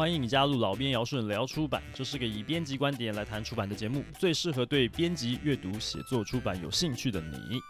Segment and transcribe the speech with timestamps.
[0.00, 7.60] 欢迎你加入老编姚顺聊出版，这是个以编辑观点来谈出版的节目，最适合对编辑、阅读、写作、出版有兴趣的你。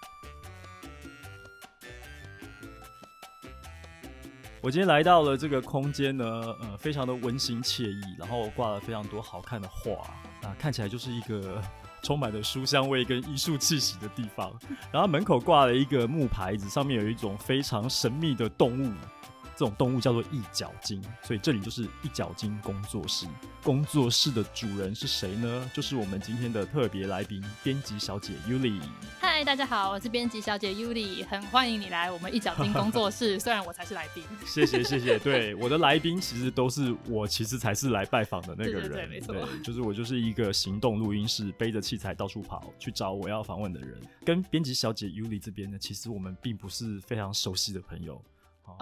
[4.61, 6.25] 我今天来到了这个空间呢，
[6.61, 9.95] 呃，非常的温馨惬意，然后挂了非常多好看的画，
[10.49, 11.61] 啊，看起来就是一个
[12.01, 14.57] 充满了书香味跟艺术气息的地方。
[14.93, 18.93] 然后门口挂了一个木牌子，上面有一种非常神秘的动物。
[19.61, 23.27] 这种动物叫做一角鲸，所以这里就是一角鲸工作室。
[23.63, 25.71] 工作室的主人是谁呢？
[25.75, 28.81] 就是我们今天的特别来宾，编辑小姐 Yuli。
[29.21, 33.39] 嗨，大家好，我是编辑小姐 Yuli，很欢迎你来我们一角鲸工作室。
[33.45, 35.19] 虽然我才是来宾，谢谢谢谢。
[35.19, 38.89] 对，我的来宾其实都是我，其实才是来拜访的那个人。
[38.89, 39.47] 对，对，对，没错。
[39.63, 44.01] 就是我就是一个行动录音室，背着器材到处跑去找我要访问的人。
[44.25, 48.19] 跟编辑小姐 Yuli 这边呢，其实我们并不是非常熟悉的朋友。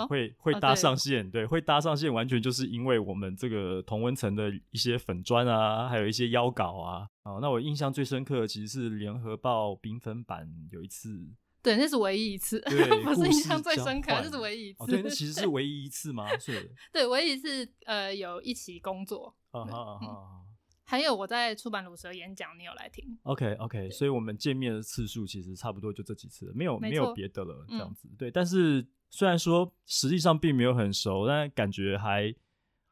[0.08, 7.08] 会会搭上线，哦、对，会搭上线，完全就是因为我们这个同温层的一些粉砖啊，还有一些邀稿啊。
[7.24, 11.28] 哦，那我印象最深刻的其实是联合报缤纷版有一次，
[11.62, 12.60] 对，那是唯一一次，
[13.04, 14.82] 不是印象最深刻，这是唯一一次。
[14.82, 16.26] 哦，对，那其实是 唯一一次吗？
[16.38, 19.34] 是，对，唯一一次，呃，有一起工作。
[19.50, 20.44] 啊哈啊哈。
[20.88, 28.08] 还有我在出版鲁蛇演讲，你有来听？OK OK，所以我们见面的次数其实差不多就这几次，没有没，没有别的了，这样子。
[28.08, 32.34] 嗯、对，但是虽然说实际上并没有很熟，但感觉还。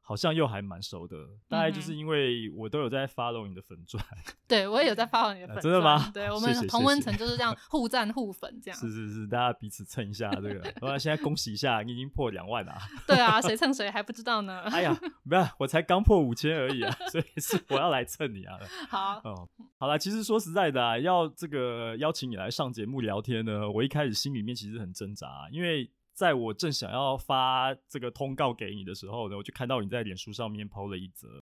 [0.09, 1.17] 好像又还蛮熟的，
[1.49, 4.01] 大概就是因为我都有在 follow 你的粉专，
[4.47, 6.11] 对我也有在 follow 你的粉钻，啊，真的吗？
[6.15, 10.73] 对，我们同温层就是这样 互赞互粉这样，是是是，大家彼此蹭一下这个。
[10.81, 12.73] 我现在恭喜一下，你已经破两万了。
[13.05, 14.61] 对啊，谁蹭谁还不知道呢？
[14.71, 14.97] 哎呀，
[15.29, 18.57] 不要，我才刚破五千而已啊，所以是我要来蹭你啊。
[18.89, 25.91] 好，哦，好了，其实说实在的，啊，要这个邀请你来上节目聊天呢，我一开始心里面其实很挣扎，因为。
[26.17, 31.43] 在我正想要发这个通告给你的时候呢，我就看到你在脸书上面抛了一则。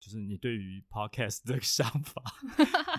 [0.00, 2.22] 就是你对于 podcast 的 想法，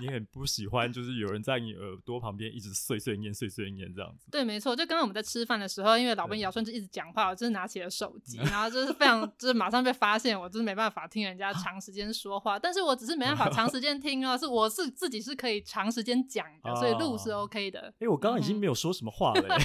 [0.02, 4.28] 你很不喜欢，就是有人在你耳朵旁边一直碎碎念、碎碎念这样子。
[4.32, 4.76] 对，没错。
[4.76, 12.60] 就刚刚我们在吃饭的时候，因为老编姚顺就一直讲话，我就是拿起了手机， 然后就是非常，就是马上被发现，我就是没办法听人家长时间说话。
[12.60, 17.94] 但是我只是没办法长时间听哦， 是我是自己是可以长时间讲的，所以录是 OK 的。
[18.00, 19.56] 哎，我刚刚已经没有说什么话了。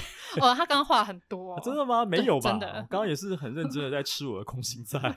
[0.41, 1.59] 哦，他刚刚话很多。
[1.61, 2.05] 真的吗？
[2.05, 2.51] 没有吧？
[2.51, 2.71] 真的。
[2.89, 5.13] 刚刚也是很认真的在吃我的空心菜。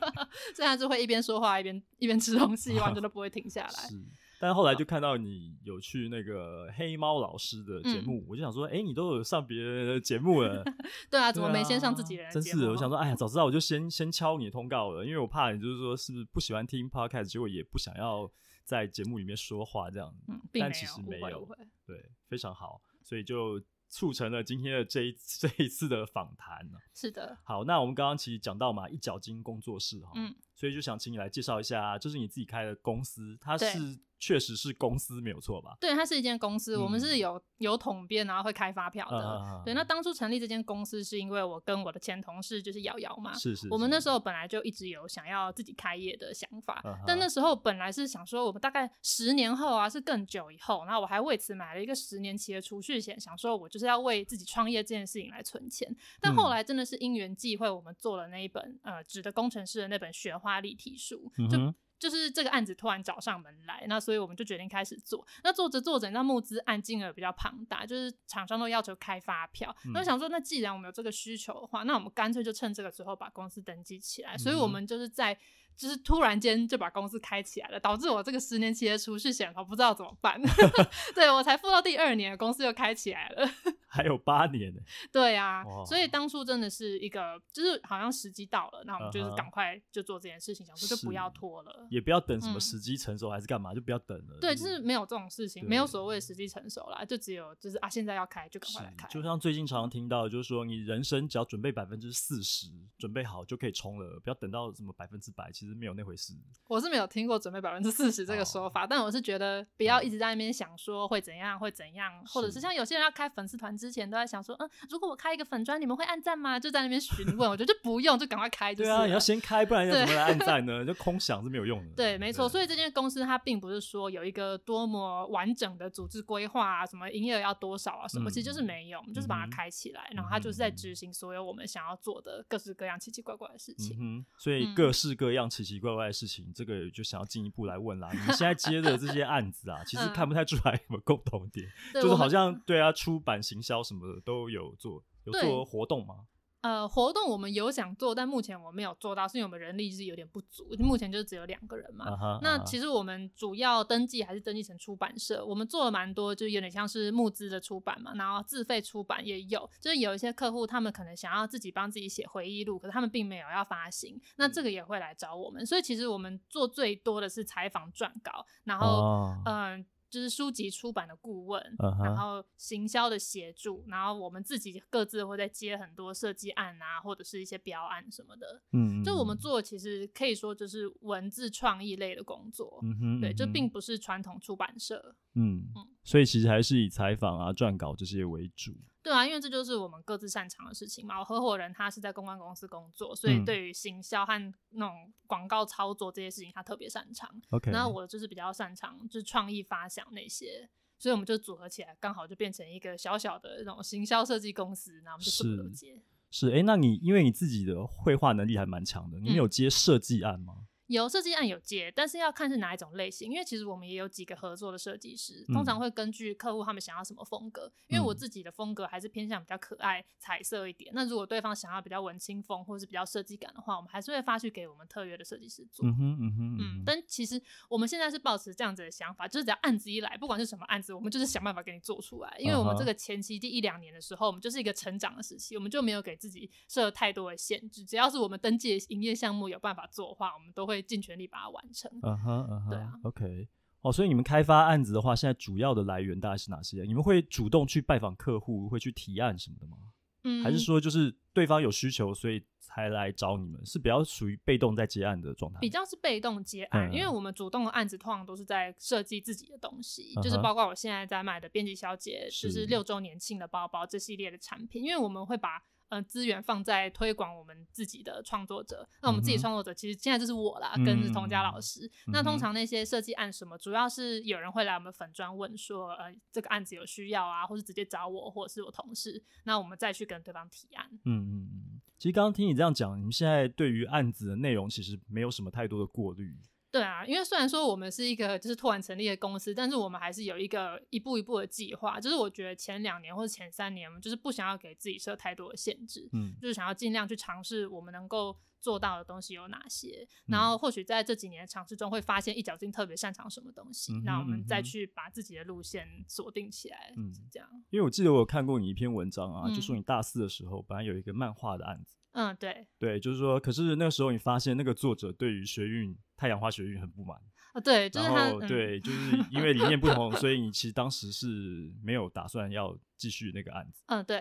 [0.55, 3.89] 这样就会一边说话一边一边吃东西，完全 都不会停下来。
[3.89, 3.95] 是，
[4.41, 10.65] 但后来就看到你有去那个黑猫老师的节目，嗯、我就想说，哎、欸，你都有上别人的节目了。
[11.11, 12.29] 对啊，怎么没先上自己人？
[12.33, 18.31] 真是，我想说，哎呀，早知道我就先先敲你的通告了，因为我怕你就是说是不是不喜欢听 podcast，结果也不想要
[18.65, 20.13] 在节目里面说话这样。
[20.27, 21.49] 嗯，但其实没有，
[21.87, 23.63] 对，非常好，所以就。
[23.91, 26.77] 促成了今天的这一这一次的访谈呢。
[26.95, 27.39] 是的。
[27.43, 34.01] 好，那我们刚刚其实讲到嘛，一角金工作室哈，嗯，所以就想请你来介绍一下，就是你自己开的公司，它是。
[34.21, 35.77] 确实是公司没有错吧？
[35.81, 39.17] 对，它是一间公司，嗯、我们是有有统编，然后会开发票的。
[39.17, 55.89] 啊、对，那当初成立这间公司是因为我跟我的前同事就是瑶瑶嘛，是，是是，我们那时候本来就一直有想要自己开业的想法，啊、但那时候本来是想说，我们大概十年后啊，是更久以后，然后我还为此买了一个十年期的储蓄险，想说我就是要为自己创业这件事情来存钱。
[56.21, 61.59] 但后来真的是因缘际会，我们做了那一本呃纸的工程师的那本雪花立体书，就。
[61.59, 65.27] 嗯就是这个案子突然找上门来，那所以我们就决定开始做。
[65.43, 69.75] 那做着做着，那募资案金额比较庞大，就是厂商都要求开发票。
[69.85, 74.37] 嗯、那我想说，那既然我们有这个需求的话，那我们干脆就趁这个时候把公司登记起来。
[74.37, 75.37] 嗯、所以我们就是在。
[75.79, 80.39] 就是突然间就把公司开起来了，导致我这个十年期的储蓄险我不知道怎么办。
[81.15, 83.49] 对，我才付到第二年，公司又开起来了，
[83.87, 84.81] 还有八年呢。
[85.13, 94.39] 对啊，所以当初真的是一个，就是好像时机到了，那我们就是赶快就做这件事情，想说就不要拖了，也不要等什么时机成熟还是干嘛，嗯、就不要等了。
[94.41, 99.07] 对，就是没有这种事情，没有所谓时机成熟啦，就只有就是啊，现在要开就赶快来开。
[99.09, 102.67] 就像最近常常听到，就是说你人生只要准备百分之四十，
[102.99, 106.35] 准备好就可以冲了，不要等到什么百分之百，其实没有那回事。
[106.67, 116.61] 我是没有听过准备百分之四十这个说法，哦、但我是觉得不要一直在那边想说会怎样会怎样，或者是像有些人要开粉丝团之前都在想说，嗯，如果我开一个粉砖，你们会按赞吗？
[116.61, 118.85] 就在那边询问，我觉得就不用，就赶快开就。
[118.85, 120.85] 对啊，你要先开，不然要怎么来按赞呢？
[120.87, 121.95] 就空想是没有用的。
[121.95, 122.49] 对，没错。
[122.49, 133.97] 所以这间公司它并不是说有一个多么完整的组织规划啊，什么营业额要多少啊，什么、嗯、其实就是没有，就是把它开起来，嗯、然后它就是在执行所有我们想要做的各式各样奇奇怪怪的事情。
[134.01, 137.03] 嗯，所以各式各样奇奇怪怪的事情，嗯、这个就。
[137.09, 146.17] 想要进一步来问啦，你们现在接的这些案子啊，其实看不太出来有什么共同点，嗯、就是好像对啊，出版、行销什么的都有做，有做活动吗？
[146.61, 152.11] 呃，活动我们有想做，但目前我没有做到，是因为我们人力是有点不足，目前就只有两个人嘛。
[152.11, 169.79] Uh -huh, 那其实我们主要登记还是登记成出版社，我们做了蛮多，就有点像是募资的出版嘛，然后自费出版也有，就是有一些客户他们可能想要自己帮自己写回忆录，可是他们并没有要发行，那这个也会来找我们，所以其实我们做最多的是采访撰稿，然后嗯。
[169.81, 172.05] Uh 就是书籍出版的顾问，uh -huh.
[172.05, 178.63] 然后行销的协助，然后我们自己各自会在接很多设计案啊，或者是一些标案什么的。
[178.73, 182.81] 嗯，就我们做其实可以说就是文字创意类的工作。
[182.83, 185.15] 嗯哼，对，这并不是传统出版社。
[185.39, 188.75] 嗯嗯，所以其实还是以采访啊、撰稿这些为主。
[189.01, 191.21] 对啊，因为这就是我们各自擅长的事情嘛。
[191.21, 197.31] 我合伙人他是在公关公司工作，所以对于行销和那种广告操作这些事情，他特别擅长。
[197.51, 200.69] OK，那我就是比较擅长就是创意发想那些，
[200.99, 205.01] 所以我们就组合起来，刚好就变成一个小小的那种行销设计公司。
[205.03, 206.03] 那我们就什么都接。
[206.31, 210.55] 是，哎、欸，那你因为你自己的绘画能力还蛮强的，你有接设计案吗？
[210.59, 217.71] 嗯有设计案有接，但是要看是哪一种类型，因为其实我们也有几个合作的设计师，通常会根据客户他们想要什么风格。
[217.89, 220.91] 因为我自己的风格还是偏向比较可爱、彩色一点。
[220.95, 225.87] 那如果对方想要比较文青风或者是比较设计感的话，我们还是会发去给我们特约的设计师做。
[225.87, 226.83] 嗯哼嗯哼嗯。
[226.85, 232.35] 但其实我们现在是保持这样子的想法，就是只要案子一来，不管是什么案子，我们就是想办法给你做出来。
[232.39, 237.85] 因为我们这个前期第一两年的时候，我们就是一个成长的时期，我们就没有给自己设太多的限制。
[237.85, 241.59] 只要是我们登记的营业项目有办法做的话，我们都会尽全力把它完。
[241.59, 243.49] 完成，嗯哼，嗯哼，对啊，OK，
[243.81, 246.85] 哦，所以你们开发案子的话，现在主要的来源大概是哪些？
[246.85, 249.77] 你们会主动去拜访客户，会去提案什么的吗？
[250.23, 253.61] 嗯，还是说就是对方有需求，所以才来找你们？
[253.67, 255.59] 是比较属于被动在接案的状态？
[255.59, 265.61] 比较是被动接案，嗯，因为我们主动的案子通常都是在设计自己的东西，嗯，就是包括我现在在卖的编辑小姐，就是六周年庆的包包这系列的产品，因为我们会把。
[265.89, 268.89] 呃，资源放在推广我们自己的创作者。
[269.03, 271.87] 那我们自己创作者，其实现在就是我啦，嗯、跟是童佳老师。
[272.07, 280.89] 嗯、那通常那些设计案什么，主要是有人会来我们粉专问说，呃，这个案子有需要啊，或是直接找我，或者是我同事，那我们再去跟对方提案。
[281.05, 281.81] 嗯嗯嗯。
[281.99, 286.37] 其实刚刚听你这样讲，你们现在对于案子的内容其实没有什么太多的过滤。
[286.71, 291.99] 对啊，因为虽然说我们是一个就是突然成立的公司，但是我们还是有一个一步一步的计划。
[291.99, 300.07] 就是我觉得前两年或者前三年，我们就是不想要给自己设太多的限制，嗯，就是想要尽量去尝试我们能够做到的东西有哪些。
[300.27, 307.49] 嗯、然后或许在这几年的尝试中，会发现一脚进特别擅长什么东西，那、嗯、我们再去把自己的路线锁定起来，嗯，是这样。
[307.71, 311.98] 因为我记得我有看过你一篇文章啊，嗯、就说你大四的时候本来有一个漫画的案子。
[312.19, 317.17] 嗯，对，对，就是说，可是那个时候你发现那个作者对于学运太阳花学运很不满
[317.53, 323.85] 啊，对，就是他，对，就是因为理念不同，所以你其实当时是没有打算要继续那个案子。
[323.87, 324.19] 嗯，对，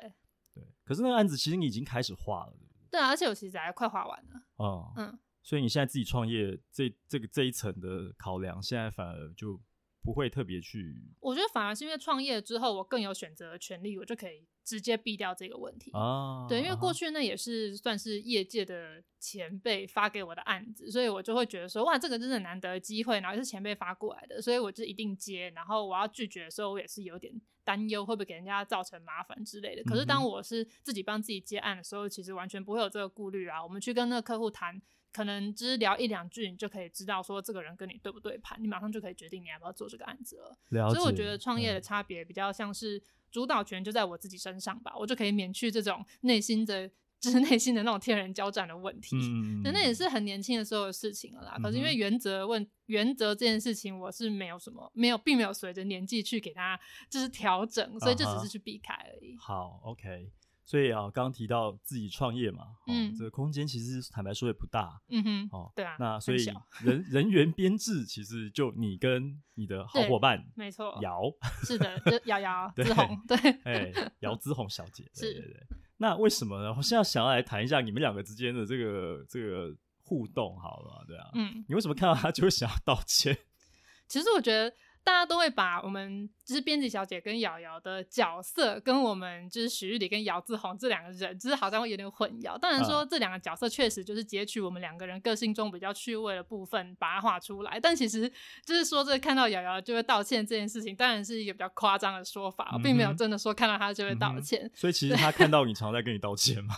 [0.53, 2.87] 对，可是那个案子其实你已经开始画了，对不对？
[2.91, 4.41] 对啊，而且我其实还快画完了。
[4.57, 9.59] 哦，嗯，所以你现在自己创业，这这个这一层的考量，现在反而就
[10.07, 10.95] 不会特别去。
[11.19, 14.47] 我觉得反而是因为创业之后，我更有选择的权利，我就可以。
[14.67, 25.49] 直接避掉这个问题啊，对，因为过去那也是算是业界的前辈发给我的案子，所以我就会觉得说，哇，这个真的难得的机会，然后是前辈发过来的，所以我就一定接。
[25.55, 27.33] 然后我要拒绝的时候，我也是有点
[27.63, 29.81] 担忧，会不会给人家造成麻烦之类的。
[29.85, 33.63] 可是当我是自己帮自己接案的时候，其实完全不会有这个顾虑啊。
[33.63, 40.57] 我们去跟那个客户谈，可能只是聊一两句，你就可以知道说这个人跟你对不对盘，你马上就可以决定你要不要做这个案子了。
[40.69, 40.89] 了。
[40.89, 43.01] 所以我觉得创业的差别比较像是。
[43.29, 49.17] 主导权就在我自己身上吧，我就可以免去这种内心的，就是内心的那种天人交战的问题。
[49.17, 51.55] 嗯，那也是很年轻的时候的事情了啦。
[51.57, 59.35] 嗯、可是因为原则问原则这件事情，我是没有什么，没有，并没有随着年纪去给他就是调整，所以就只是去避开而已。
[59.35, 59.41] Uh.
[59.41, 60.31] 好，OK。
[60.67, 66.45] 所以啊，刚刚提到自己创业嘛，嗯，这个空间其实坦白说也不大，嗯哼，哦，对啊，那所以
[66.83, 71.21] 人人员编制其实就你跟你的好伙伴，没错，姚，
[71.63, 76.73] 是的，就姚姚姿红，对，哎， 姚姿红小姐，对对对，那为什么呢？
[76.75, 83.37] 我现在想要来谈一下你们两个之间的这个这个互动，好了，对啊，嗯，你为什么看到他就会想要道歉？
[84.09, 84.75] 其实我觉得。
[85.07, 92.59] 大家都会把我们就是编辑小姐跟瑶瑶的角色，跟我们就是许玉里跟姚志宏这两个人，就是好像会有点混淆。
[92.59, 97.79] 当然说这两个角色确实就是截取我们两个人个性中比较趣味的部分，把它画出来。
[97.79, 98.29] 但其实
[98.65, 104.59] 就是说这看到瑶瑶就会道歉这件事情，当然是一个比较夸张的说法，我并没有真的说看到他就会道歉。
[104.65, 106.75] 嗯、所以其实他看到你常在跟你道歉吗？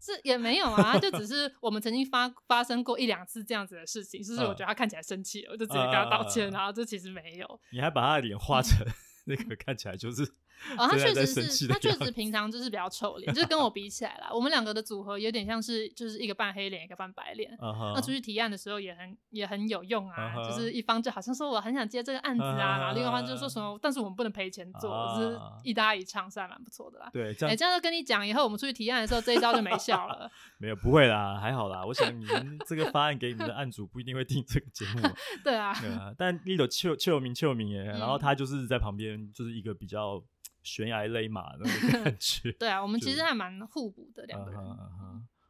[0.00, 7.60] 是也没有啊，就只是我们曾经发发生过一两次这样子的事情，就是我觉得他看起来生气了，我就直接跟他道歉，然后这其实没有。
[7.70, 8.86] 你还把他的脸画成
[9.26, 10.22] 那个看起来就是
[10.76, 17.50] 哦，他确实是，他确实平常就是比较臭脸，就是跟我比起来啦，我们两个的组合有点像是就是一个扮黑脸，一个扮白脸。
[17.58, 17.94] Uh huh.
[17.94, 20.50] 那出去提案的时候也很也很有用啊，uh huh.
[20.50, 22.80] 就是一方就好像说我很想接这个案子啊，uh huh.
[22.80, 25.16] 然后另外一方就说什么，但是我们不能赔钱做，uh.
[25.16, 27.10] 就是一搭一唱，是还蛮不错的啦。
[27.12, 30.30] 对，这样、欸、这样就跟你讲，以后我们出去提案的时候，这一招就没效了。
[30.58, 31.84] 没有，不会啦，还好啦。
[31.84, 35.08] 我想你们这个方案给你们的案主不一定会听这个节目。
[35.44, 40.22] 对啊，对啊，但你有邱邱明邱明耶，然后他就是在旁边，就是一个比较。
[40.62, 44.60] 悬崖勒马的那种 感觉，对啊，我们其实还蛮互补的两个人。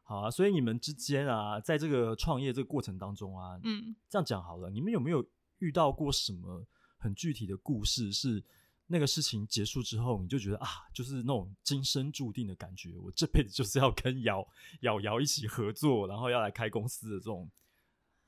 [0.03, 5.23] 好啊，所以你们之间啊，在这个创业这个过程当中啊，嗯，这样讲好了，你们有没有
[5.59, 8.11] 遇到过什么很具体的故事？
[8.11, 8.43] 是
[8.87, 14.47] 那个事情结束之后，你就觉得啊，就是那种今生注定的感觉，我这辈子就是要跟瑶
[14.81, 17.51] 瑶瑶一起合作，然后要来开公司的这种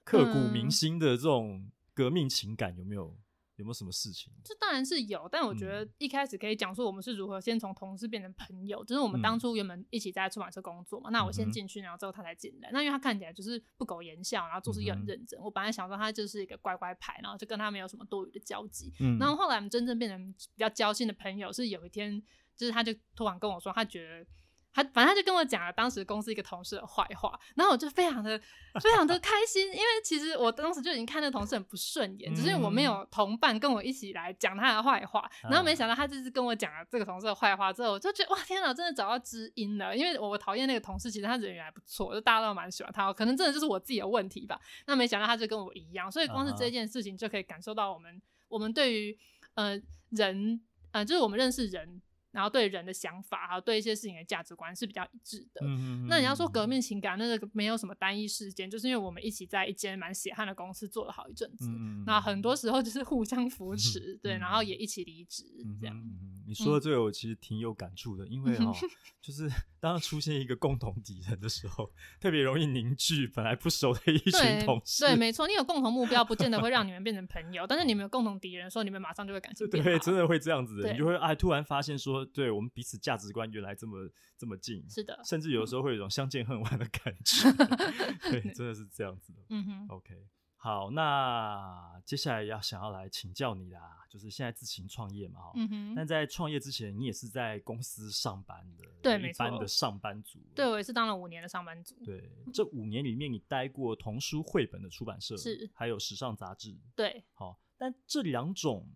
[0.05, 3.17] 刻骨铭心的这种革命情感，有没有？
[3.61, 4.33] 有没有什么事情？
[4.43, 8.83] 这当然是有，但我觉得一开始可以讲说我们是如何先从同事变成朋友。
[8.85, 12.71] 就是我们当初原本一起在出版社工作嘛，嗯、那我先进去，然后之后他才进来。
[12.73, 15.39] 那因为他看起来就是不苟言笑，然后做事又很认真。
[15.39, 18.93] 嗯、我本来想说他就是一个乖乖牌，然后就跟他没有什么多余的交集。
[19.01, 22.23] 嗯、然后后来我们真正变成比较交心的朋友，是有一天，
[22.57, 24.27] 就是他就突然跟我说，他觉得。
[24.73, 28.39] 他反正他就跟我讲了当时公司一个同事的坏话，然后我就非常的
[28.81, 44.61] 非常的开心，因为其实我当时就已经看那个同事很不顺眼，只是我没有同伴跟我一起来讲他的坏话，然后没想到他就是跟我讲了这个同事的坏话之后，我就觉得哇天哪，真的找到知音了，因为我讨厌那个同事，其实他人缘还不错，就大家都蛮喜欢他，可能真的就是我自己的问题吧。
[44.87, 49.19] 那没想到他就跟我一样，所以光是这件事情就可以感受到我们我们对于
[49.55, 49.77] 呃
[50.11, 50.61] 人
[50.93, 52.01] 呃就是我们认识人。
[52.33, 55.61] 然后对人的想法，还有对一些事情的价值观是比较一致的。
[55.65, 61.67] 嗯、那你要说革命情感，那个没有什么单一事件，就是因为我们一起在一间蛮血汗的公司做了好一阵子。
[61.69, 66.40] 嗯、那很多时候就是互相扶持， 嗯、对，然后也一起离职、嗯、这样、嗯。
[66.51, 68.75] 你说的这个我其实挺有感触的，因为哦，
[69.23, 71.89] 就是 当出现一个共同敌人的时候，
[72.19, 75.05] 特别容易凝聚本来不熟的一群同事。
[75.05, 79.89] 对，对，没错，你有共同目标，不见得会让你们变成朋友，但是你们有共同敌人的时候，你们马上就会感情变好。
[79.89, 82.27] 对，真的会这样子的，你就会哎，突然发现说。
[82.33, 87.53] 对我们彼此价值观原来这么这么近，是的，甚至有时候会有一种相见恨晚的感觉，
[88.31, 89.39] 对，真的是这样子的。
[89.51, 90.15] 嗯哼，OK，
[90.63, 108.87] 好，那接下来要想要来请教你啦，就是现在自行创业嘛，嗯哼，但在创业之前，你也是在公司上班的，对，一般的上班族，对，我也是当了五年的上班族，对，这五年里面你待过童书绘本的出版社，是，还有时尚杂志，对，好，但这两种，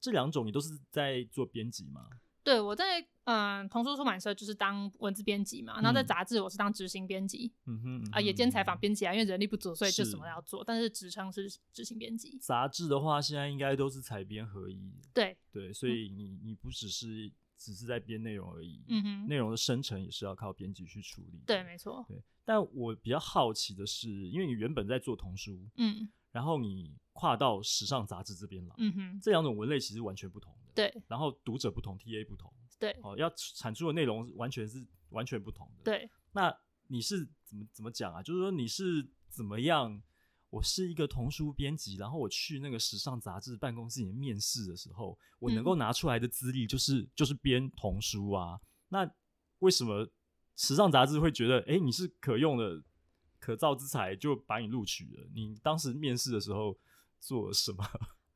[0.00, 2.08] 这两种你都是在做编辑吗？
[2.42, 12.36] 对，我在嗯童书出版社就是当文字编辑嘛，嗯、然后在杂志我是当执行编辑，嗯哼，啊也兼采访编辑啊，因为人力不足，所以就什么都要做，是但是职称是执行编辑。
[12.40, 15.36] 杂志的话，现在应该都是采编合一，对。
[15.52, 22.22] 对，所以你你不只是只是在编内容而已，嗯哼，内容的生成也是要靠编辑去处理，对，没错，对。
[22.44, 30.72] 但我比较好奇的是，因为你原本在做童书，嗯，然后你跨到时尚杂志这边了，嗯哼，这两种文类其实完全不同的。
[30.74, 35.84] 对，然后读者不同，TA 不同，对，哦，要产出的内容完全是完全不同的。
[35.84, 36.52] 对，那
[36.88, 38.20] 你是怎么怎么讲啊？
[38.20, 40.02] 就是说你是怎么样？
[40.48, 48.60] 我是一个童书编辑，然后我去那个时尚杂志办公室里面面试的时候，我能够拿出来的资历就是、嗯、就是编童书啊。
[48.88, 49.08] 那
[49.60, 50.10] 为什么
[50.56, 52.82] 时尚杂志会觉得，哎，你是可用的
[53.38, 55.28] 可造之材，就把你录取了？
[55.32, 56.76] 你当时面试的时候
[57.20, 57.84] 做了什么？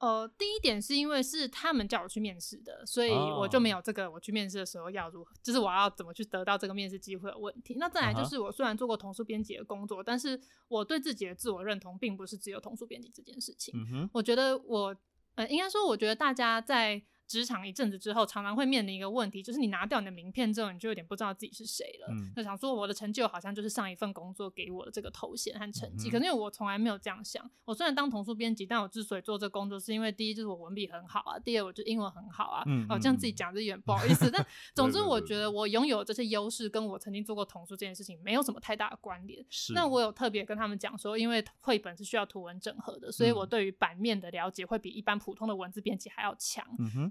[0.05, 7.77] 呃，第一点是因为是他们叫我去面试的，所以我就没有这个我去面试的时候要如何，就是我要怎么去得到这个面试机会的问题。
[7.79, 13.75] 那再来就是我虽然做过童书编辑的工作，但是我对自己的自我认同并不是只有童书编辑这件事情。
[14.13, 14.95] 我觉得我，
[15.37, 17.03] 呃，应该说，我觉得大家在。
[17.27, 22.09] 职场一阵子之后，常常会面临一个问题，就是你拿掉你的名片之后，你就有点不知道自己是谁了。
[22.11, 26.09] 嗯，就想说我的成就好像就是上一份工作给我的这个头衔和成绩。
[26.09, 27.49] 嗯、可是因为我从来没有这样想。
[27.65, 32.63] 我虽然当童书编辑，但我之所以做这工作，是因为第一就是我文笔很好啊，第二我就英文很好啊。
[32.67, 34.31] 嗯，哦，这样自己讲就有点不好意思。
[34.33, 39.45] 但总之，我觉得我拥有这些优势，跟我曾经做过童书这件事情没有什么太大的关联。
[39.49, 39.73] 是。
[39.73, 46.65] 那我有特别跟他们讲说，因为绘本是需要图文整合的，所以我对于版面的了解会比一般普通的文字编辑还要强。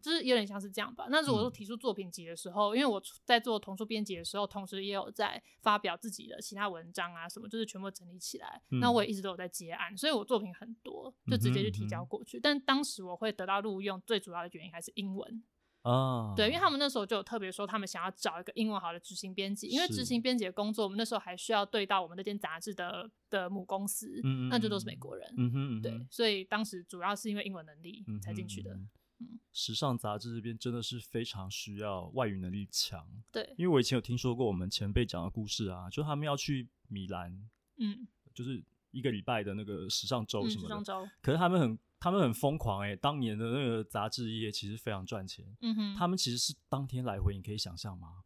[0.04, 1.08] 就是有点像是这样吧。
[1.10, 8.62] 那如果说提出作品集的时候，嗯、因为我在做童书编辑的时候，同时也有在发表自己的其他文章啊，什么就是全部整理起来。
[8.72, 12.38] 嗯、那我也一直都有在接案，所以我作品很多，就直接就提交过去。
[12.38, 15.42] 嗯、哼但当时我会得到录用，最主要的原因还是英文
[15.84, 16.34] 哦。
[16.36, 24.20] 对，因为他们那时候就有特别说，他们想要找一个英文好的执行编辑，因为执行编辑的工作，我们那时候还需要对到我们那间杂志的的母公司，
[24.50, 25.34] 那就都是美国人。
[25.38, 28.78] 嗯哼对，所以当时主要是因为英文能力才进去的。
[29.20, 33.08] 嗯，时尚杂志这边真的是非常需要外语能力强。
[33.32, 41.10] 对，因为我以前有听说过我们前辈讲的故事啊，就他们要去米兰，嗯，就是一个礼拜的那个时尚周什么的，时尚周。
[41.22, 45.46] 可是他们很，他们很疯狂哎、欸，当年的那个杂志业其实非常赚钱。
[45.62, 48.24] 嗯哼，他们其实是当天来回，你可以想象吗？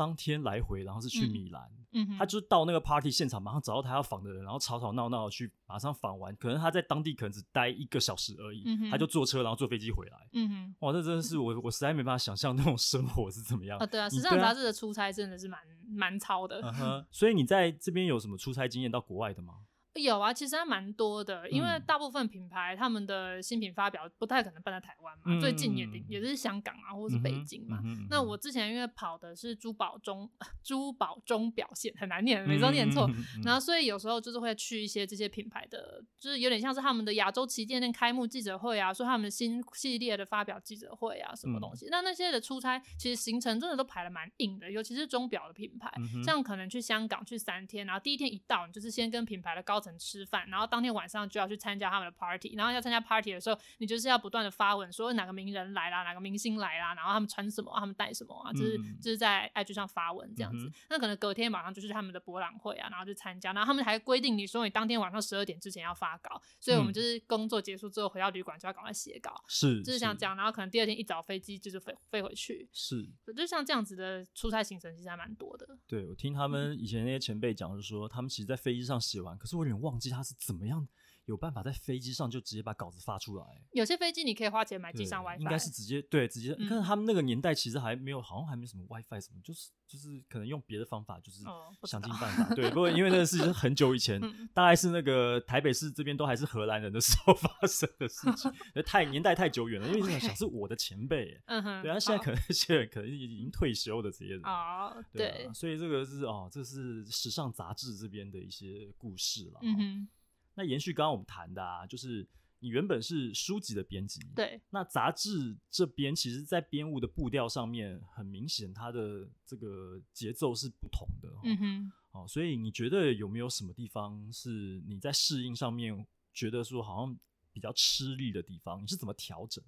[0.00, 19.52] 当天来回，然后是去米兰，嗯，嗯，他就到那个 party 现场，马上找到他要访的人，然后吵吵闹闹的去马上访完，可能他在当地可能只待一个小时而已，嗯，他就坐车，然后坐飞机回来，嗯哼，哇，这真的是我我实在没办法想象那种生活是怎么样啊，对啊，时尚杂志的出差真的是蛮蛮超的，嗯哼，所以你在这边有什么出差经验到国外的吗？
[19.94, 27.80] 有啊，其实还蛮多的，因为大部分品牌他们的新品发表不太可能办在台湾嘛，嗯、最近也也是香港啊，或者是北京嘛。
[27.84, 30.30] 嗯、那我之前因为跑的是珠宝钟
[30.62, 41.86] 珠宝钟表现很难念，每次都念错，嗯、然后所以有时候就是会去一些这些品牌的，就是有点像是他们的亚洲旗舰店开幕记者会啊，说他们新系列的发表记者会啊，什么东西。
[41.86, 60.66] 嗯、那那些的出差其实行程真的都排的蛮硬的，尤其是钟表的品牌，嗯、像可能去香港去三天，然后第一天一到，你就是先跟品牌的高层吃饭，然后当天晚上就要去参加他们的 party，然后要参加 party 的时候，你就是要不断的发文说哪个名人来啦，哪个明星来啦，然后他们穿什么，他们带什么啊，就是、嗯、就是在 IG 上发文这样子。
[60.66, 75.66] 嗯、那可能隔天晚上就是他们的博览会啊，然后去参加，然后他们还规定你说你当天晚上十二点之前要发稿，所以我们就是工作结束之后回到旅馆就要赶快写稿，是，就是像这样，然后可能第二天一早飞机就是飞飞回去，是，就像这样子的出差行程其实还蛮多的。
[75.86, 80.86] 对，我听他们以前那些前辈讲，就是说、嗯、他们其实在飞机上写完，可是我有忘记他是怎么样。
[81.30, 83.44] 有办法在飞机上就直接把稿子发出来。
[83.70, 86.52] 有些飞机你可以花钱买机上 WiFi，应该是直接对直接。
[86.56, 91.42] 可是他们那个年代其实还没有，好像还没什么 WiFi 什么，就是就是可能用别的方法，就是
[91.84, 92.54] 想尽办法。
[92.54, 94.20] 对， 不过因为那个事情是很久以前，
[94.52, 98.52] 大概是那个台北市这边都还是荷兰人的时候发生的事情，
[98.84, 99.88] 太年代太久远了。
[99.96, 109.60] 因为想是我的前辈，嗯哼，对啊，现在可能那些人可能已经退休的这些人啊，对，所以这个是哦，这是时尚杂志这边的一些故事了。
[109.62, 110.08] 嗯哼。
[110.54, 112.26] 那延续刚刚我们谈的啊，就是
[112.58, 114.60] 你原本是书籍的编辑，对。
[114.70, 121.28] 那杂志这边其实，在编务的步调上面，很明显它的这个节奏是不同的。
[121.44, 121.92] 嗯哼。
[122.12, 127.16] 哦，所以你觉得有没有什么地方是你在适应上面觉得说好像
[127.52, 128.82] 比较吃力的地方？
[128.82, 129.62] 你是怎么调整？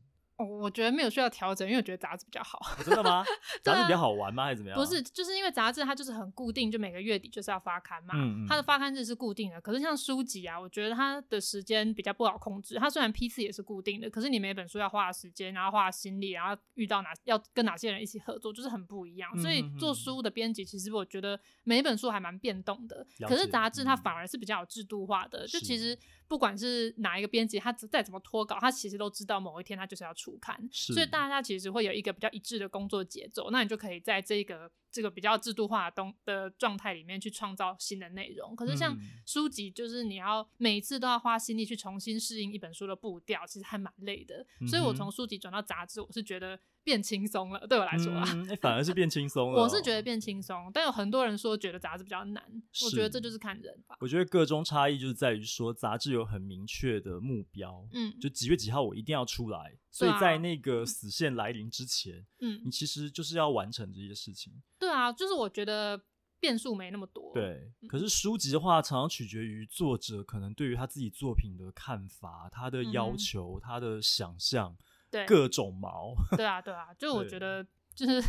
[0.46, 2.58] 我觉得没有需要调整，因为我觉得杂志比较好。
[2.58, 3.24] 哦、真的吗？
[3.62, 4.44] 杂志比较好玩吗？
[4.44, 4.78] 还是怎么样？
[4.78, 8.14] 不是，就是因为杂志它就是很固定，就每个月底就是要发刊嘛。
[8.16, 9.60] 嗯嗯，它的发刊日是固定的。
[9.60, 12.76] 可是像书籍啊，我觉得它的时间比较不好控制。
[12.76, 19.36] 它虽然批次也是固定的，可是你每本书要花的时间，然后花心力，然后遇到哪要跟哪些人一起合作，就是很不一样。
[19.40, 23.06] 所以做书的编辑，其实我觉得每一本书还蛮变动的。
[23.28, 25.98] 可是杂志它反而是比较有制度化的，就其实。
[26.28, 34.70] 不管是哪一个编辑，他再怎么拖稿，他其实都知道某一天他就是要出刊，所以大家其实会有一个比较一致的工作节奏，那你就可以在这个。
[34.92, 44.46] 这个比较制度化的东的状态里面去创造新的内容，可是像书籍，就是你要每次都要花心力去重新适应一本书的步调，其实还蛮累的。
[44.68, 47.66] 所以我从书籍转到杂志，我是觉得变轻松了。
[47.66, 49.62] 对我来说啊，嗯欸、反而是变轻松了、哦。
[49.62, 52.42] 我是觉得变轻松，但有很多人说觉得杂志比较难。
[52.84, 53.96] 我觉得这就是看人吧。
[54.00, 59.76] 我觉得个中差异就是在于说，杂志有很明确的目标，嗯，就几月几号我一定要出来。
[59.90, 64.50] 所以在那个死线来临之前，嗯，你其实就是要完成这些事情。
[64.78, 66.00] 对啊，就是我觉得
[66.40, 67.30] 变数没那么多。
[67.34, 74.74] 对，可是书籍的话，常常取决于作者可能对于他自己作品的看法、他的要求、他的想象，
[75.12, 76.14] 对，各种毛。
[76.36, 78.20] 对啊，对啊，就我觉得，就是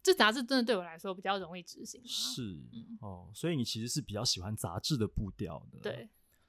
[0.00, 2.00] 这杂志真的对我来说比较容易执行。
[2.06, 2.62] 是
[3.00, 5.80] 哦，所以你其实是比较喜欢杂志的步调的。
[5.80, 6.08] 对。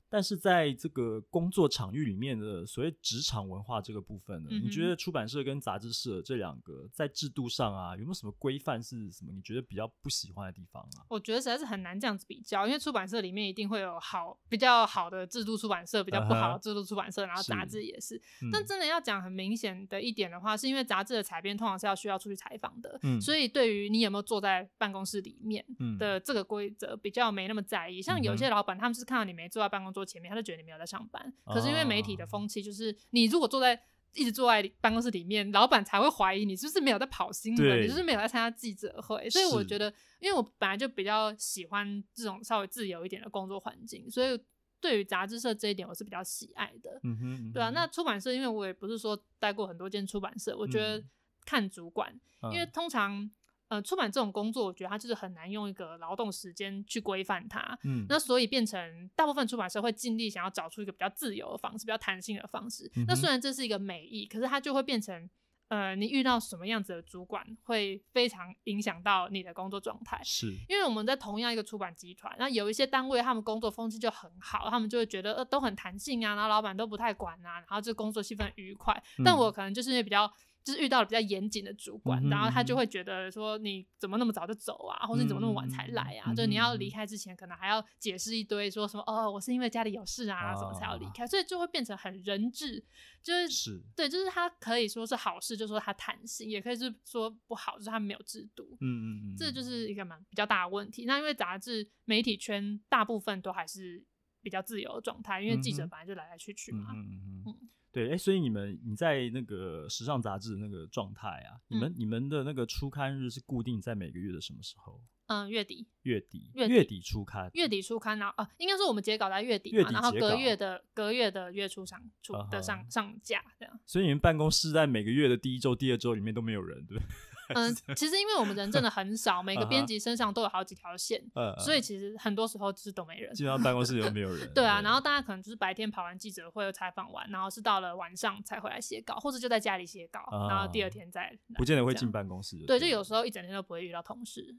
[0.10, 9.32] 但是在这个工作场域里面的所谓职场文化这个部分呢，嗯、你觉得出版社跟杂志社这两个在制度上啊，有没有什么规范是什么？
[9.32, 11.06] 你觉得比较不喜欢的地方啊？
[11.08, 18.10] 我觉得实在是很难这样子比较，因为出版社里面一定会有好比较好的制度出版社，比较不好的制度出版社，uh huh、然后杂志也是。
[18.10, 25.64] 是但真的要讲很明显的一点的话，是因为杂志的采编通常是要需要出去采访的，嗯、所以对于你有没有坐在办公室里面
[26.00, 28.02] 的这个规则比较没那么在意。
[28.02, 30.80] 像有些老板，他们是看到你没坐在办公桌前面，他就觉得你没有。
[30.80, 33.78] 在上班，可是因为媒体的风气，就是你如果坐在
[34.14, 39.30] 一直坐在办公室里面，老板才会怀疑你是不是没有在跑新闻，对你是不是没有在参加记者会。
[39.30, 44.40] 所以我觉得，因为我本来就比较喜欢这种稍微自由一点的工作环境，所以
[44.80, 46.98] 对于杂志社这一点我是比较喜爱的。
[47.04, 47.70] 嗯哼，嗯哼，对啊。
[47.72, 51.04] 那出版社，因为我也不是说待过很多间出版社，我觉得
[51.44, 53.30] 看主管，嗯、因为通常。
[53.70, 57.78] 呃，出版这种工作，我觉得它就是很难用一个劳动时间去规范它。
[57.84, 62.92] 嗯，那所以变成大部分出版社会尽力想要找出一个比较自由的方式，比较弹性的方式。
[62.96, 65.30] 嗯、那虽然这是一个美意，可是它就会变成，
[65.68, 70.20] 呃，你遇到什么样子的主管，会非常影响到你的工作状态。
[70.24, 79.00] 是，因为我们在同样一个出版集团，那有一些单位他们工作风气就很好，他们就会觉得呃都很弹性啊，然后老板都不太管啊，然后这工作气氛愉快。
[79.20, 80.28] 嗯、但我可能就是因为比较。
[80.64, 86.34] 就是遇到了比较严谨的主管，嗯、然后他就会觉得说，你怎么那么早就走啊，或者你怎么那么晚才来啊？
[86.34, 92.84] 就你要离开之前，可能还要解释一堆，说什么哦，我是因为家里有事啊，什么才要离开，所以就会变成很人质，
[93.24, 98.78] 就是，是对，就是他可以说是好事，就是说他弹性，也可以是说不好，就是他没有制度。
[98.82, 101.06] 嗯嗯嗯，这就是一个蛮比较大的问题。
[101.06, 104.04] 那因为杂志媒体圈大部分都还是
[104.42, 106.92] 比较自由的状态，因为记者本来就来来去去嘛。
[106.94, 107.70] 嗯嗯嗯。
[107.92, 115.02] 对，哎、欸，所以你们你在那个时尚杂志的那个状态啊，嗯、你们你们的那个出刊日是固定在每个月的什么时候？
[115.28, 115.88] 嗯，月底。
[116.04, 116.52] 月底。
[116.56, 117.50] 月底，月底出刊。
[117.54, 123.80] 月底出刊，然后啊，应该是我们截稿在月底嘛，月底然后隔月的隔月的月初上出的上上架这样。
[123.86, 127.08] 所以你们办公室在每个月的第一周、第二周里面都没有人，对不对？
[127.56, 131.22] 嗯，其实因为我们人真的很少，每个编辑身上都有好几条线，
[131.60, 133.34] 所以其实很多时候就是都没人。
[133.34, 134.50] 基本上办公室里都没有人。
[134.54, 141.38] 对啊，然后大家可能就是白天跑完记者会、采访完，然后是到了晚上才回来写稿，或者就在家里写稿，然后第二天再。
[141.56, 142.58] 不见得会进办公室。
[142.68, 144.56] 对，就有时候一整天都不会遇到同事。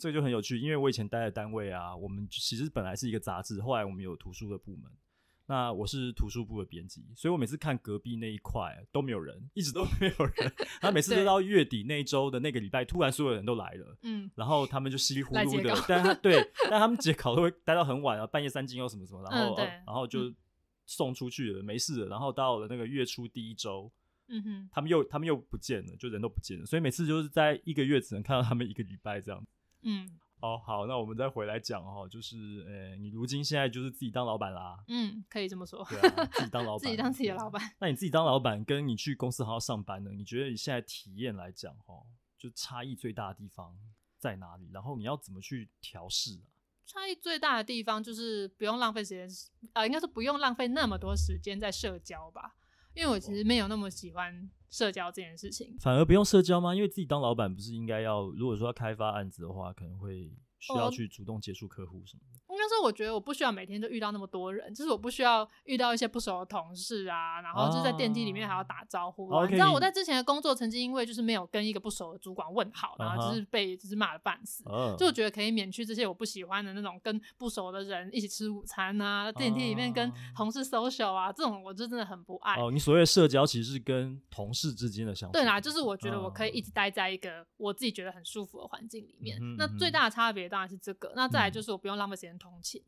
[0.00, 4.90] 这个就很有趣，因为我以前待的单位啊，我们其实本来是一个杂志，后来我们有图书的部门。
[5.50, 10.34] 那我是图书部的编辑，所以我每次看隔壁那一块都没有人，一直都 没有人。
[10.78, 20.30] 然后每次都到月底那一周的那个礼拜，突然所有人都来了，嗯，然后他们就稀里糊涂的，但他对，但他们解考都会待到很晚啊，半夜三更又什么什么，然后、然后就
[20.84, 22.08] 送出去了，没事了。
[22.08, 23.90] 然后到了那个月初第一周，
[24.26, 29.42] 嗯哼，他们又他们又不见了，就人都不见了，所以每次就是在一个月只能看到他们一个礼拜这样，
[29.80, 30.18] 嗯。
[30.40, 37.74] 哦，好，那我们再回来讲哦，就是，呃、欸，你如今现在就是自己当老板啦，嗯，可以这么说，对啊，自己当老 板，自己当自己的老板。
[37.80, 40.10] 那你自己当老板，跟你去公司好好上班呢？
[40.12, 42.06] 你觉得你现在体验来讲，哦，
[42.38, 43.76] 就差异最大的地方
[44.18, 44.70] 在哪里？
[44.72, 46.46] 然后你要怎么去调试啊？
[46.86, 49.28] 差异最大的地方就是不用浪费时间，
[49.72, 52.54] 呃，应该是不用浪费那么多时间在社交吧。
[52.94, 56.74] 因为我其实没有那么喜欢社交这件事情，反而不用社交吗？
[56.74, 62.47] 因为自己当老板不是应该要，如果说要开发案子的话，可能会需要去主动接触客户什么的。
[62.58, 69.30] 应该说，我觉得我不需要每天都遇到那么多人，就是我不需要遇到一些不熟的同事啊，然后就在电梯里面还要打招呼。
[69.30, 74.64] 啊、你知道我在之前的工作曾经因为就是没有跟一个不熟的主管问好，然后就是被就是骂了半死。
[74.64, 74.96] Uh huh.
[74.96, 82.56] 就我觉得可以免去这些我不喜欢的那种跟不熟的人一起吃午餐啊，电梯里面跟同事 social 啊，这种我就真的很不爱。
[82.56, 85.32] 哦，你所谓的社交其实是跟同事之间的相处。
[85.32, 89.38] 对啦，就是我觉得我可以一直待在一个我自己觉得很舒服的环境里面。
[89.38, 89.56] Uh huh.
[89.58, 91.12] 那最大的差别当然是这个。
[91.14, 92.82] 那再来就是我不用浪费时间通勤。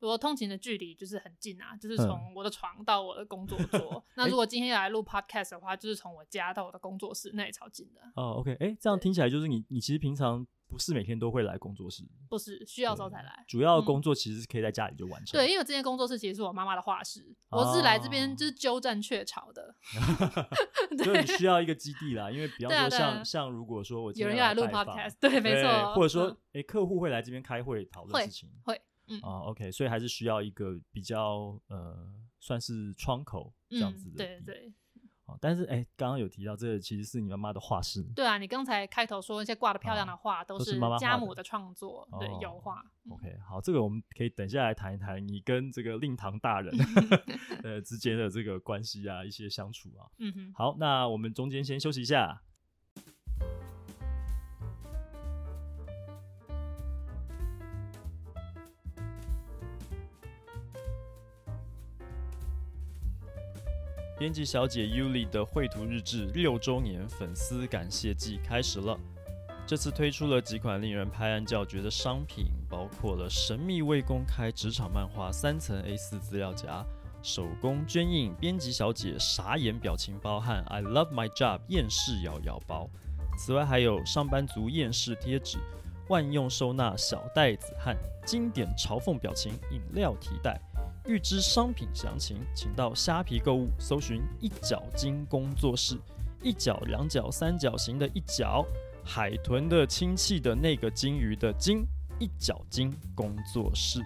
[0.00, 3.78] 我通勤的距离就是很近啊，就是从我的床到我的工作桌。
[4.02, 8.00] 嗯、那如果今天要来录 podcast 的话，就是从我家到我的工作室，那也超近的。
[8.16, 13.44] 哦，OK，哎、欸，这样听起来就是你，你其实平常不是每天都会来工作室，不是需要时候才来。
[13.46, 15.38] 主要的工作其实是可以在家里就完成。
[15.38, 19.72] 对，因为这间工作室其实是我妈妈的画室，哦、我是来这边就是鸠占鹊巢的。
[20.98, 28.80] 就你需要一个基地啦，因为比方说像、啊、像如果说我有人要来录 podcast，对，没错，或者说哎、欸、客户会来这边开会讨论事情，会。
[29.08, 34.16] 嗯、哦，OK，所以还是需要一个比较呃，算是窗口这样子的、嗯。
[34.16, 34.72] 对对。
[35.26, 38.02] 哦，但是哎，刚刚有提到这个其实是你妈妈的画室。
[38.14, 42.80] 对啊，你刚才开头说那些挂的漂亮的画都是家母的创作，对，油画。
[43.08, 46.74] 哦、OK，好，这个我们可以等下来谈一谈你跟这个令堂大人
[47.62, 50.10] 呃之间的这个关系啊，一些相处啊。
[50.18, 50.52] 嗯哼。
[50.54, 52.42] 好，那我们中间先休息一下。
[64.22, 68.96] 编辑小姐 Yuli 的绘图日志六周年粉丝感谢季开始了。
[69.66, 76.86] 这次推出了几款令人拍案叫绝的商品，包括了神秘未公开职场漫画三层 A4 资料夹、
[77.20, 82.88] 手工绢印编辑小姐傻眼表情包和 I love my job 厌世摇摇包。
[83.36, 85.58] 此外，还有上班族厌世贴纸、
[86.06, 87.92] 万用收纳小袋子和
[88.24, 90.60] 经典嘲讽表情饮料提袋。
[91.06, 95.98] 预知商品详情，请到虾皮购物，搜寻“一角鲸工作室”，
[96.42, 98.64] 一角两角三角形的一角，
[99.04, 101.84] 海豚的亲戚的那个鲸鱼的鲸，
[102.20, 104.00] 一角鲸工作室。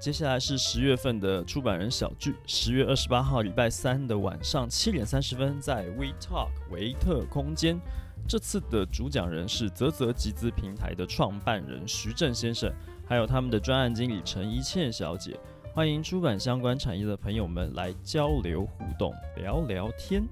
[0.00, 7.80] 接下来是十月份的出版人小聚，十月二十八号礼拜三的晚上七点三十分，在 We Talk 维特空间。
[8.26, 12.72] 这次的主讲人是泽泽集资平台的创办人徐正先生，
[13.06, 15.38] 还有他们的专案经理陈一倩小姐。
[15.74, 20.22] 欢迎出版相关产业的朋友们来交流互动，聊聊天。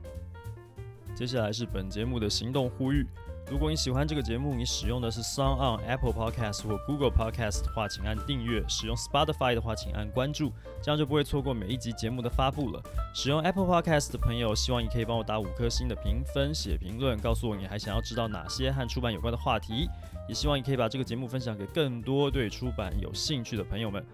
[1.14, 3.06] 接下来是本节目的行动呼吁。
[3.50, 12.82] 如果你喜欢这个节目，你使用的是 SoundOn、Apple Podcast 或 Google Podcast 的话，请按订阅；使用 Spotify 的话，请按关注，这样就不会错过每一集节目的发布了。
[13.14, 19.88] 使用 Apple Podcast 的朋友，希望你可以帮我打五颗星的评分、写评论，告诉我你还想要知道哪些和出版有关的话题。
[20.28, 24.04] 也希望你可以把这个节目分享给更多对出版有兴趣的朋友们。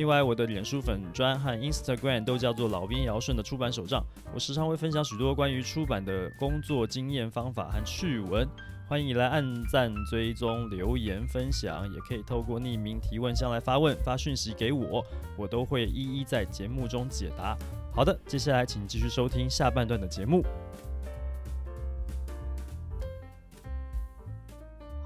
[0.00, 8.48] 另外，我的脸书粉专和 Instagram 都叫做老兵尧舜的出版手账，我时常会分享许多关于出版的工作经验、方法和趣闻。
[8.88, 15.04] 欢迎你来按赞、追踪、留言、分享，也可以透过匿名提问箱来发问、发讯息给我，
[15.36, 17.54] 我都会一一在节目中解答。
[17.92, 20.42] 好的，接下来请继续收听下半段的节目。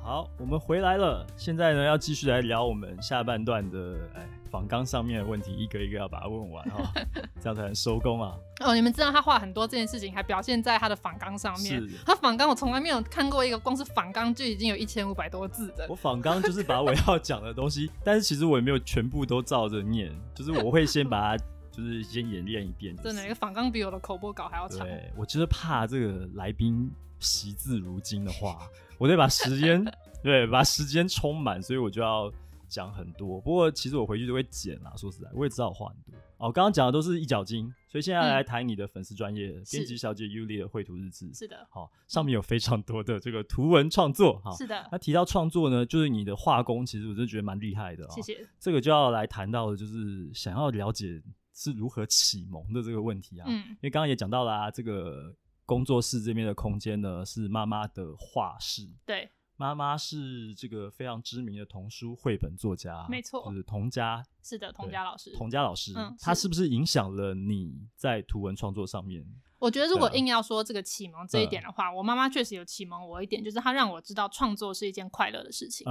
[0.00, 4.24] 好，我们回来了，现在呢要继续来聊我们下半段的哎。
[4.54, 6.92] 访纲上面的问题，一个一个要把它问完哈，
[7.42, 8.36] 这样才能收工啊。
[8.60, 11.80] 哦，你们知道他画很多这件事情，还表现在他的仿纲上面。
[11.80, 15.88] 是，他仿纲我从来没有看过一个光是仿纲就已经有一千五百多字的。
[15.88, 23.08] 我仿纲就是把我要讲的东西，但是其实我也没有全部都照着念， 就是我会先把它就是先演练一遍，就是。
[23.08, 24.86] 真的，一个仿纲比我的口播稿还要长。
[24.86, 26.88] 对，我就是怕这个来宾
[27.18, 28.56] 惜字如金的话，
[28.98, 29.84] 我得把时间
[30.22, 32.32] 对把时间充满，所以我就要。
[32.74, 34.92] 讲很多，不过其实我回去都会剪啦。
[34.96, 36.12] 说实在，我也知道我话很多。
[36.38, 41.32] 哦，刚刚讲的都是一脚金，所以现在来谈你的粉丝专业编辑小姐 Yuli 的绘图日志。
[41.32, 44.40] 是的，好，上面有非常多的这个图文创作。
[44.40, 44.88] 哈，是的。
[44.90, 48.04] 那提到创作呢，就是你的画工，其实我真的觉得蛮厉害的。
[48.10, 48.44] 谢谢。
[48.58, 51.22] 这个就要来谈到的，就是想要了解
[51.54, 53.46] 是如何启蒙的这个问题啊。
[53.48, 53.64] 嗯。
[53.68, 55.32] 因为刚刚也讲到啦啊，这个
[55.64, 58.88] 工作室这边的空间呢，是妈妈的画室。
[59.06, 59.30] 对。
[59.56, 69.24] 妈妈是这个非常知名的童书绘本作家，没错，就是童佳，是的，童佳老师，童佳老师，嗯，他是不是影响了你在图文创作上面？
[69.64, 75.86] 我觉得如果硬要说这个启蒙这一点的话，我妈妈确实有启蒙我一点，就是她让我知道创作是一件快乐的事情。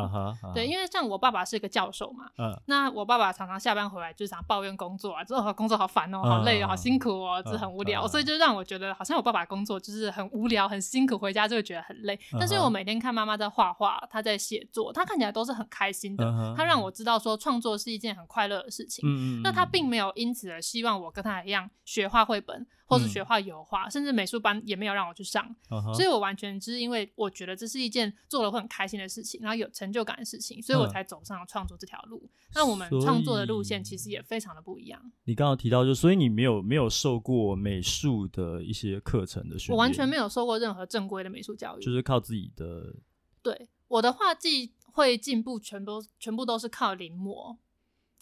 [0.54, 2.26] 对，因为像我爸爸是一个教授嘛，
[2.68, 12.20] 那我爸爸常常下班回来就想抱怨工作啊，之后工作好烦哦，好累哦，好辛苦哦，这很无聊，所以就让我觉得好像我爸爸工作就是很无聊、很辛苦，回家就会觉得很累。
[12.40, 16.54] 但是我每天看妈妈在画画，她在写作，她看起来都是很开心的。
[16.56, 19.42] 她让我知道说创作是一件很快乐的事情。
[19.42, 22.68] 那她并没有因此而希望我跟她一样学画绘本。
[22.86, 25.93] 或是学画油画，嗯、甚至美术班也没有让我去上，uh huh.
[25.93, 32.30] 所以我完全只是因为我觉得这是一件做了会很开心的事情，然后有成就感的事情，所以我才走上了创作这条路。
[32.54, 35.12] 那、嗯、我们创作的路线其实也非常的不一样。
[35.23, 42.95] 你刚刚提到就，就所以你没有没有受过美术的一些课程的训练，我完全没有受过任何正规的美术教育，就是靠自己的。
[43.41, 47.58] 对，我的画技会进步，全都全部都是靠临摹。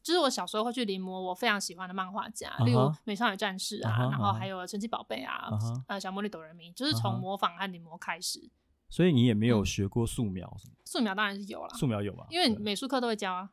[0.03, 5.49] 就是我小时候会去临摹我非常喜欢的漫画家，例如《美少女战士》啊，然后还有《神奇宝贝》啊，
[5.87, 8.49] 呃，《小魔女哆瑞咪》，就是从模仿和临摹开始。
[8.89, 10.75] 所以你也没有学过素描什么？
[10.83, 12.25] 素描当然是有了，素描有吧？
[12.29, 13.49] 因为美术课都会教啊。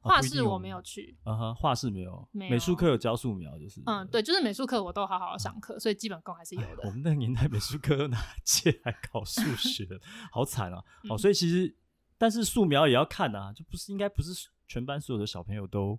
[0.00, 1.18] 画室我没有去。
[1.24, 2.28] 嗯哼，画室没有。
[2.30, 3.82] 美术课有教素描，就是。
[3.86, 6.82] 嗯，对，就是美术课我都好好的上课，所以基本功还是有的。
[6.84, 9.84] 我们那个年代美术课哪届还考数学？
[10.30, 10.80] 好惨啊！
[11.10, 11.76] 哦，所以其实，
[12.16, 14.48] 但是素描也要看啊，就不是应该不是。
[14.66, 15.98] 全班所有的小朋友都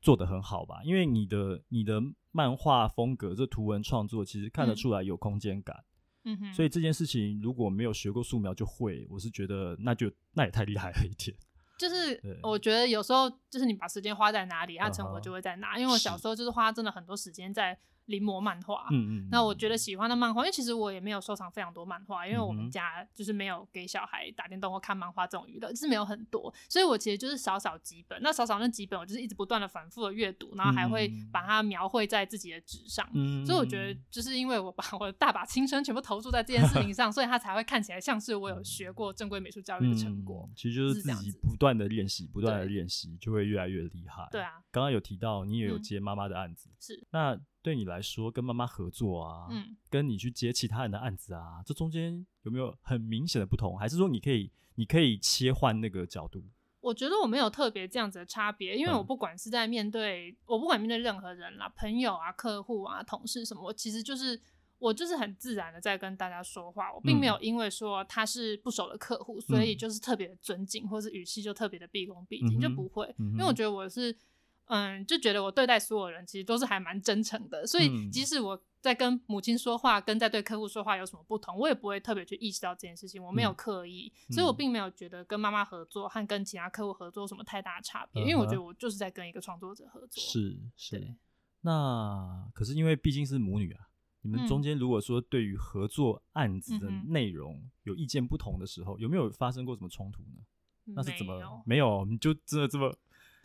[0.00, 0.82] 做得很好吧？
[0.84, 2.00] 因为你的你的
[2.30, 5.84] 漫画风格，这图文创作其实看得出来有空间感。
[6.24, 11.36] 嗯哼，所以这件事情如果没有学过素描就会，我是觉得那就那也太厉害了一点。
[11.78, 15.78] 就是我觉得有时候就是你把时间花在哪里，它成果就会在哪。
[15.78, 17.78] 因为我小时候就是花真的很多时间在。
[18.06, 44.28] 临摹漫画，嗯嗯，那我觉得喜欢的漫画，因为其实我也没有收藏非常多漫画，因为我们家就是没有给小孩打电动或看漫画这种娱乐，就是没有很多，所以我其实就是少少几本，那少少那几本，我就是一直不断的反复的阅读，然后还会把它描绘在自己的纸上，嗯，所以我觉得就是因为我把我的大把青春全部投注在这件事情上，所以它才会看起来像是我有学过正规美术教育的成果，其实就是自己不断的练习，不断的练习，就会越来越厉害。
[44.30, 47.06] 对啊，刚刚有提到你也有接妈妈的案子，是。
[47.10, 47.40] 那。
[47.64, 53.78] 对你来说，跟妈妈合作啊，嗯，跟你去接其他人的案子啊，这中间有没有很明显的不同？
[53.78, 56.44] 还是说你可以，你可以切换那个角度？
[56.82, 64.38] 我觉得我没有特别这样子的差别，因为我不管是在面对，嗯、我不管面对任何人啦，朋友啊、客户啊、同事什么，我其实就是
[64.78, 74.14] 我就是很自然的在跟大家说话，我并没有因为说他是不熟的客户，嗯、所以就是特别的尊敬，或是语气就特别的毕恭毕敬，嗯、就不会，嗯、因为我觉得我是。
[74.66, 90.22] 嗯，就觉得我对待所有人其实都是还蛮真诚的，所以即使我在跟母亲说话，跟在对客户说话有什么不同，我也不会特别去意识到这件事情，我没有刻意，嗯、所以我并没有觉得跟妈妈合作和跟其他客户合作有什么太大的差别，嗯、因为我觉得我就是在跟一个创作者合作。
[90.22, 91.14] 是是，
[91.60, 93.88] 那可是因为毕竟是母女啊，
[94.22, 100.42] 你们中间如果说对于合作案子的内容有意见不同的时候，嗯、有没有发生过什么冲突呢？
[100.86, 101.62] 那是怎么没有？
[101.66, 102.94] 没有，你就真的这么。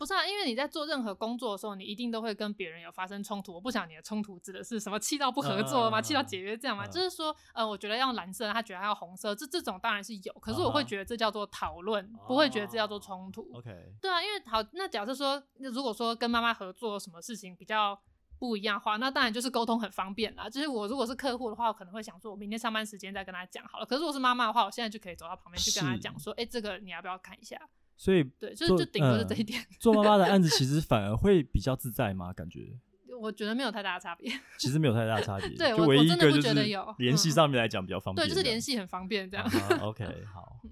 [0.00, 3.52] 不是啊，因为你在做任何工作的时候，你一定都会跟别人有发生冲突。
[3.52, 6.00] 我不想你的冲突指的是什么气到不合作吗？
[6.00, 10.32] 气、uh, 到解约这样吗？Uh, 就是说，呃，我觉得要蓝色，他觉得他要红色，这这种当然是有。
[10.40, 12.26] 可是我会觉得这叫做讨论，uh.
[12.26, 13.42] 不会觉得这叫做冲突。
[13.52, 13.92] Uh, OK。
[14.00, 18.00] 对啊，因为好，那假设说，如果说跟妈妈合作什么事情比较
[18.38, 20.48] 不一样的话，那当然就是沟通很方便啦。
[20.48, 23.84] 就是我如果是客户的话，我可能会想说，我明天上班时间再跟他讲好了。
[23.84, 27.60] 可是如果是妈妈的话，我现在就可以走到旁边去跟他讲说，哎是，这个你要不要看一下？
[28.00, 29.62] 所以对，就是就顶多是这一点。
[29.78, 32.32] 做妈妈的案子其实反而会比较自在吗？
[32.32, 32.72] 感觉？
[33.20, 34.32] 我觉得没有太大的差别。
[34.58, 35.50] 其实没有太大的差别。
[35.54, 36.54] 对，就唯一一个就是
[36.96, 38.26] 联系上面来讲比较方便。
[38.26, 39.46] 对，就是联系很方便这样。
[39.46, 40.62] Uh, OK，好，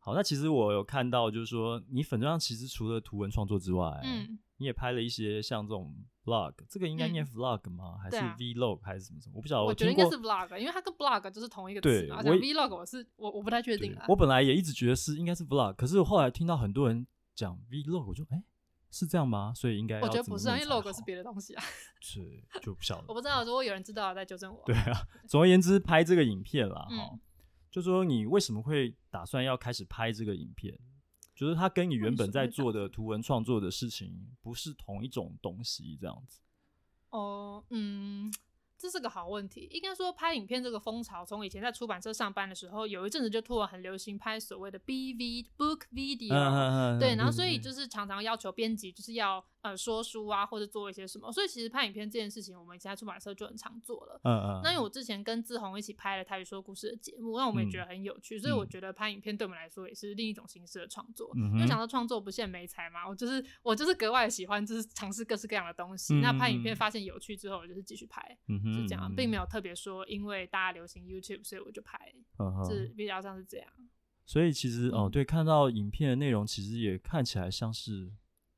[0.00, 0.12] 好。
[0.12, 4.40] 那其实我有看到，就是说你粉砖上其实除了图文创作之外，嗯。
[4.56, 5.92] 你也拍了一些像这种
[6.24, 7.98] vlog，这个应该念 vlog 吗？
[8.02, 9.34] 还是 vlog 还是什么什么？
[9.36, 9.64] 我不晓得。
[9.64, 12.22] 我觉得应该是 vlog，因为它跟 blog 就是同一个词嘛。
[12.22, 13.96] 对，vlog 我是我我不太确定。
[14.08, 18.42] 我本来也一直觉得是应该是 vlog，可是我后来听到很多人讲 vlog，我就哎
[18.90, 19.52] 是这样吗？
[19.56, 21.64] 所以应该我觉得不是，因为 log 是别的东西啊。
[22.00, 22.20] 是
[22.60, 23.04] 就不晓得。
[23.08, 24.62] 我不知道，如果有人知道再纠正我。
[24.66, 27.18] 对啊，总而言之，拍这个影片啦，哈，
[27.70, 30.78] 就说你为什么会打算要开始拍这个影片？
[31.42, 36.40] 就是它跟你原本在做的图文创作的事情不是同一种东西，这样子。
[37.10, 38.32] 哦，嗯。
[38.78, 54.20] 这是个好问题，应该说拍影片这个风潮，从以前在出版社上班的时候，有一阵子就突然很流行拍所谓的 BV book video，、啊、对，然后所以就是常常要求编辑就是要呃说书啊，或者做一些什么，所以其实拍影片这件事情，我们以前在出版社就很常做了。
[54.24, 54.60] 嗯嗯。
[54.64, 61.32] 那因为我之前跟志宏一起拍了台语说故事的节目，那我们也觉得很有趣，嗯、所以我觉得拍影片对我们来说也是另一种形式的创作。
[61.36, 61.54] 嗯哼。
[61.56, 66.14] 因为想到创作不限媒材嘛，我就是我就是格外喜欢就是尝试各式各样的东西。
[66.14, 69.42] 嗯、那拍影片发现有趣之后，我就是继续拍，是这样，并没有。
[69.52, 71.98] 特别说，因为大家流行 YouTube，所以我就拍，
[72.66, 73.68] 是比较像是这样。
[74.24, 78.10] 所以其实哦，对，看到影片的内容，其实也看起来像是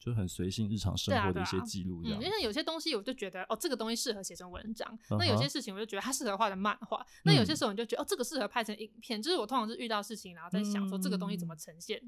[0.04, 2.22] 就很随性日常生活的一些记录这样。
[2.22, 4.88] 因为有些东西我就觉得哦，这个东西适合写成文章；
[5.18, 9.22] 那有些事情我就觉得它适合画成漫画；那有些时候你就觉得哦，这个适合拍成影片。
[9.22, 11.98] 就是我通常是遇到事情，然后在想说这个东西怎么呈现，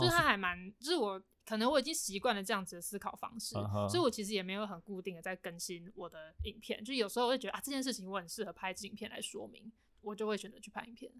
[0.00, 1.22] 就是它还蛮，就是我。
[1.46, 3.86] 可能我已经习惯了这样子的思考方式，uh huh.
[3.86, 6.82] 所以我其实也没有很固定的在更新我的影片。
[6.82, 11.12] 就有时候我会觉得啊，这件事情我很适合拍影片来说明，我就会选择去拍影片。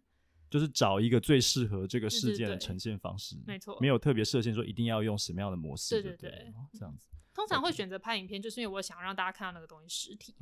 [0.50, 7.08] 就是找一个最适合这个事件的呈现方式，没错，没有特别设限说一定要用什么样的模式，对对对，这样子。
[7.34, 10.32] 通常会选择拍影片，就是因为我想让大家看到那个东西实体，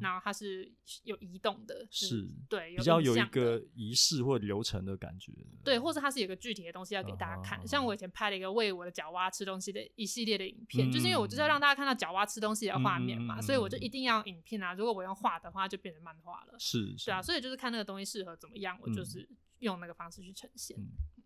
[0.00, 5.32] 然后它是有移动的，是对，比较有一个仪式或流程的感觉，
[5.64, 7.66] 对，或者它是有个具体的东西要给大家看。
[7.66, 14.72] 像我以前拍了一个喂我的角蛙吃东西的一系列的影片，就是因为我就是要让大家看到角蛙吃东西的画面嘛，所以我就一定要影片啊。
[14.72, 19.28] 如果我用画的话，就变成漫画了，是，是啊，所以就是看那个东西适合怎么样，我就是
[19.60, 20.76] 用那个方式去呈现。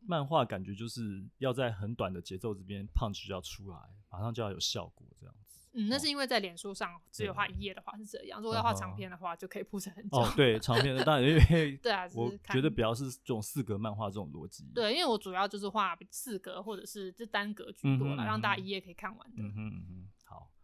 [0.07, 3.77] 漫画感觉就是要在很短的节奏这边，punch 就要出来，
[4.11, 5.61] 马上就要有效果，这样子。
[5.73, 10.19] 嗯，那是因为在脸书上只有画一页的话是这样，如果要画长篇的话，就可以铺成很久。
[10.19, 14.69] 哦，对，长篇的当然因为对啊，我觉得比较是这种四格漫画这种逻辑。
[14.75, 19.43] 对，因为我主要就是画四格或者是就单格居多了，让大家一页可以看完的。
[19.43, 20.09] 嗯哼嗯哼。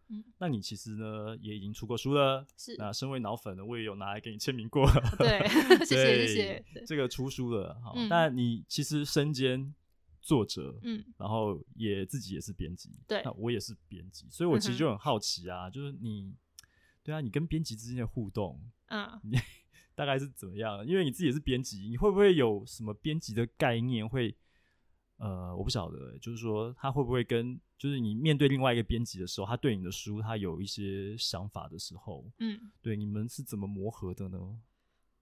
[0.09, 2.75] 嗯，那你其实呢也已经出过书了，是。
[2.77, 4.89] 那身为脑粉呢，我也有拿来给你签名过。
[5.17, 5.45] 对，
[5.85, 6.65] 谢谢谢谢。
[6.85, 9.73] 这个出书了，好，但你其实身兼
[10.21, 16.33] 作者，嗯，然后也自己也是编辑，对，那我也是编辑，所以我其实就很好奇啊，就是你，
[17.03, 19.37] 对啊，你跟编辑之间的互动，嗯，你
[19.95, 20.85] 大概是怎么样？
[20.87, 24.35] 因为你自己也是编辑，你会不会有什么编辑的概念会？
[25.17, 34.37] 呃，我不晓得，就是说他会不会跟，就是你面对另外一个编辑的时候，他对你的书他有一些想法的时候，嗯，对，你们是怎么磨合的呢？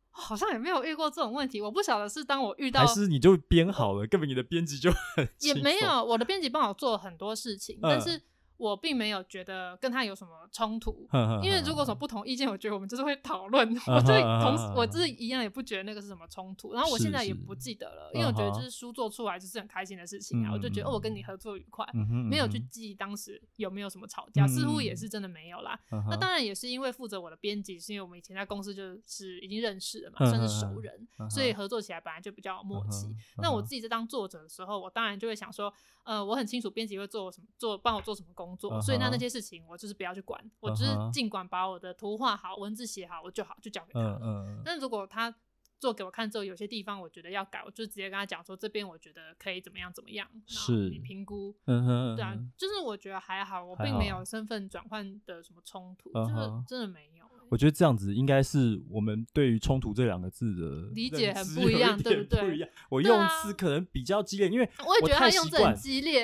[0.10, 8.22] 好像也没有遇过这种问题，我不晓得是当我遇到，还是你就编好了，根本你的编辑就很也没有，我的编辑帮我做了很多事情，嗯、但是。
[8.58, 11.08] 我并没有觉得跟他有什么冲突，
[11.44, 13.68] 因为如果有什么不同意见，我觉得我们就是会讨论。
[13.88, 16.74] 我就同时，我自己一样也不觉得那个是什么冲突。
[16.74, 20.52] 然后我现在也不记得了，因为我觉得就是书做出来就是很开心的事情啊。
[20.54, 21.86] 我就觉得哦，我跟你合作愉快，
[22.30, 25.80] 没有去记当时有没有什么吵架，似乎也是真的没有啦。
[26.10, 33.08] 那当然也是因为负责我的编辑，是因为我们以前在公司就是已经认识了嘛，算是熟人，所以合作起来本来就比较有默契。
[33.38, 38.82] 那我自己在当作者的时候，我当然就会想说，呃，我很清楚编辑会做什么，做帮我做什么工工作，uh -huh.
[38.82, 40.52] 所以那那些事情我就是不要去管，uh -huh.
[40.60, 44.20] 我就是尽管把我的图画好，文字写好，我就好，就交给他了。
[44.20, 44.62] Uh -huh.
[44.64, 45.34] 但如果他
[45.80, 51.56] 做给我看之后，有些地方我觉得要改，我就直接跟他讲说，这边我觉得可以怎么样怎么样，是你评估。
[51.66, 57.26] 嗯哼对啊，就是我觉得还好，我并没有身份转换的什么冲突，就是真的没有。
[57.50, 62.70] 我觉得这样子应该是我们对于“冲突”这两个字的理解很不一样，对不对？
[62.90, 64.70] 我用词可能比较激烈，因为
[65.02, 65.76] 我太习惯，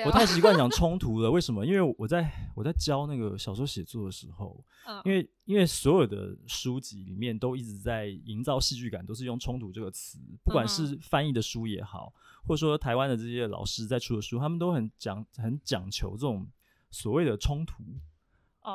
[0.04, 1.30] 我太习惯讲冲 突了。
[1.30, 1.64] 为什么？
[1.64, 4.64] 因为我在我在教那个小说写作的时候，
[5.04, 12.12] 因为因为所有的书籍里面都一直在营造戏剧感，都是用“冲突”这个词，不管是翻译的书也好，
[12.44, 16.48] 或者说台湾的这些老师在出的书，他们都很讲很讲求这种
[16.90, 17.82] 所谓的冲突。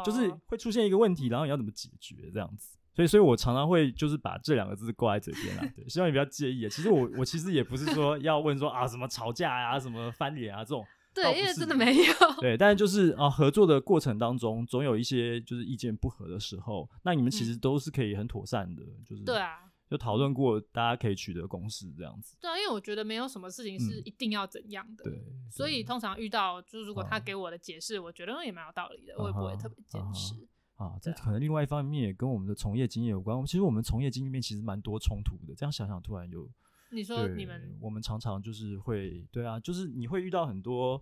[0.05, 6.67] 就是会出现一个问题，然后你要怎么解决这样子，所以，所以我常常会就是把这两个字挂在嘴边啊， 对，希望你不要介意。
[6.69, 12.13] 其实我我其实也不是说要问说啊什么吵架呀、啊、什么翻脸啊这种， 对，因为真的没有。
[12.39, 19.59] 对，但是就是啊合作的过程当中，总有一些就是意见不合的时候，那你们其实都是可以很妥善的，嗯、就是对啊。
[19.89, 22.35] 就讨论过，大家可以取得共识这样子。
[22.41, 25.05] 对啊，因为我觉得没有什么事情是一定要怎样的。
[25.05, 25.23] 嗯、对。
[25.49, 30.35] 所以通常遇到，就是如果他给我的解释、啊，我觉得也蛮有道理的，我也不会特别坚持。
[30.75, 33.43] 啊，这可能另外一方面也跟我们的从业经验有关。
[33.45, 35.55] 其实我们从业经验面其实蛮多冲突的。
[35.55, 36.49] 这样想想，突然就
[36.91, 41.01] 你说你们，我们常常就是会，对啊，就是你会遇到很多，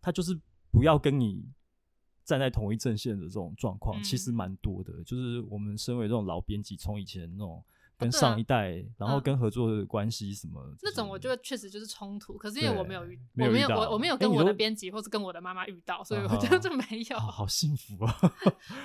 [0.00, 0.40] 他就是
[0.70, 1.44] 不要跟你
[2.24, 5.02] 站在同一阵线的这种状况、嗯，其实蛮多的。
[5.02, 7.64] 就是我们身为这种老编辑，从以前那种。
[8.04, 12.38] 跟上一代、啊，然后跟合作的关系什么、嗯，那种我觉得确实就是冲突。
[12.38, 17.18] 可是因为我没有遇，我没有我我没有跟我的编辑或是跟我的妈妈遇到，所以我觉得这没有。
[17.18, 18.16] 好，好幸福啊！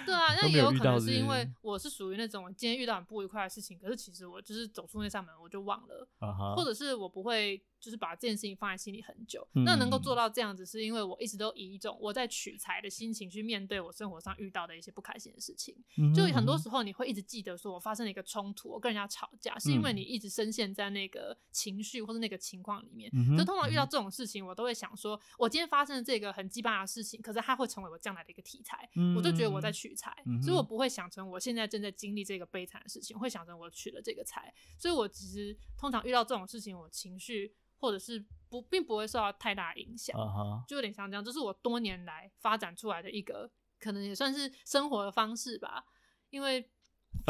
[0.06, 7.62] 对啊， 那也有可能是因为我是属于那种今天遇到很不愉快的事情，可是其实我就是走出那扇门我就忘了、啊，或者是我不会。
[7.80, 15.76] 就是把这件事情放在心里很久，嗯、那能够做到这样子，是因为我一直都以一种我在取材的心情去面对我生活上遇到的一些不开心的事情。
[15.98, 23.10] 嗯、就很多时候你会一直记得说，我发生了一个冲突，我跟人家吵架，是因为你一直深陷在那个情绪或者那个情况里面。
[23.14, 34.54] 嗯、可是通常遇到这种事情，我都会想说，我今天发生了这个很鸡巴的事情，可是它会成为我将来的一个题材，嗯、我就觉得我在取材、嗯，所以我不会想成我现在正在经历这个悲惨的事情，会想成我取了这个材。
[34.78, 38.26] 所以我其实通常遇到这种事情，我情绪或者是。
[38.52, 40.66] 不，并不会受到太大影响，uh -huh.
[40.68, 43.48] 就有点像这样，这是我多年来发展出来的一个，
[43.80, 45.86] 可能也算是生活的方式吧。
[46.32, 46.68] 因为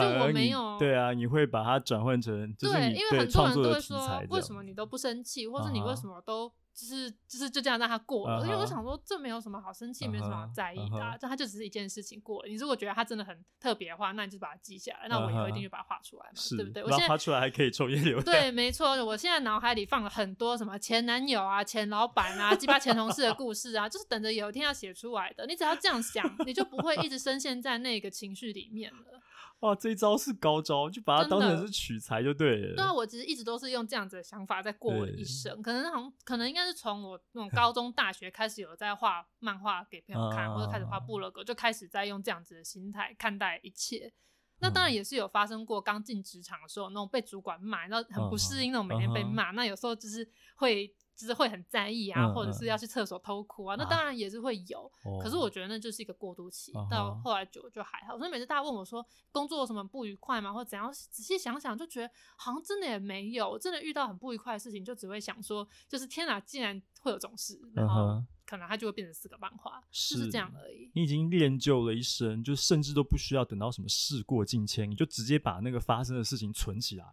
[0.01, 6.51] 就我没有，对啊，你会把它转换成，对，因为很多人都会说，为什么你都不生气，或是你为什么都。
[6.71, 8.45] 就是就是就这样让他过了，uh -huh.
[8.45, 10.11] 因为我想说这没有什么好生气，uh -huh.
[10.11, 11.29] 没有什么好在意的，啊，这，uh -huh.
[11.31, 12.47] 他就只是一件事情过了。
[12.47, 15.07] 你如果觉得他真的很特别的话，那你就把它记下来。
[15.07, 15.09] Uh.
[15.09, 16.55] 那我以后一定就把它画出来嘛，uh.
[16.55, 16.81] 对不对？
[16.81, 18.21] 我现在画出来还可以抽烟流。
[18.23, 25.45] 对，没错，我现在脑海里放了很多什么前男友啊、前老板啊、鸡巴前同事的故事啊，就是等着有一天要写出来的。
[25.47, 29.19] 你只要这样想，你就不会一直深陷在那个情绪里面了。
[29.59, 32.75] 哇，这一招是高招，就把它当成是取材就对了。
[32.75, 35.61] 对啊，我其实一直都是用这样子的想法在过我的一生。
[35.61, 44.13] 可能好像，可能应该是从我那种 高中、大学开始有在画漫画给朋友看，啊、或者开始画部落格，就开始在用这样子的心态看待一切。
[44.59, 49.51] 那当然也是有发生过，刚进职场的时候那种被主管骂，然后很不适应那种每天被骂、啊。
[49.51, 50.95] 那有时候就是会。
[51.19, 55.19] 就是会很在意啊，或者是要去厕所偷哭啊，嗯、那当然也是会有、啊。
[55.21, 58.17] 可是我觉得那就是一个过渡期，哦、到后来就就还好。
[58.17, 63.59] 所以每次大家问我说工作有什么不愉快吗，或者怎样，仔细想想就觉得好像真的也没有。
[63.59, 70.89] 真的遇到很不愉快的事情，就只会想说，就是天哪，竟然会有这种事，然后可能它就会变成四个漫画，就是这样而已。
[70.95, 77.05] 你已经练就了一身，就甚至都不需要等到什么事过境迁，你就直接把那个发生的事情存起来。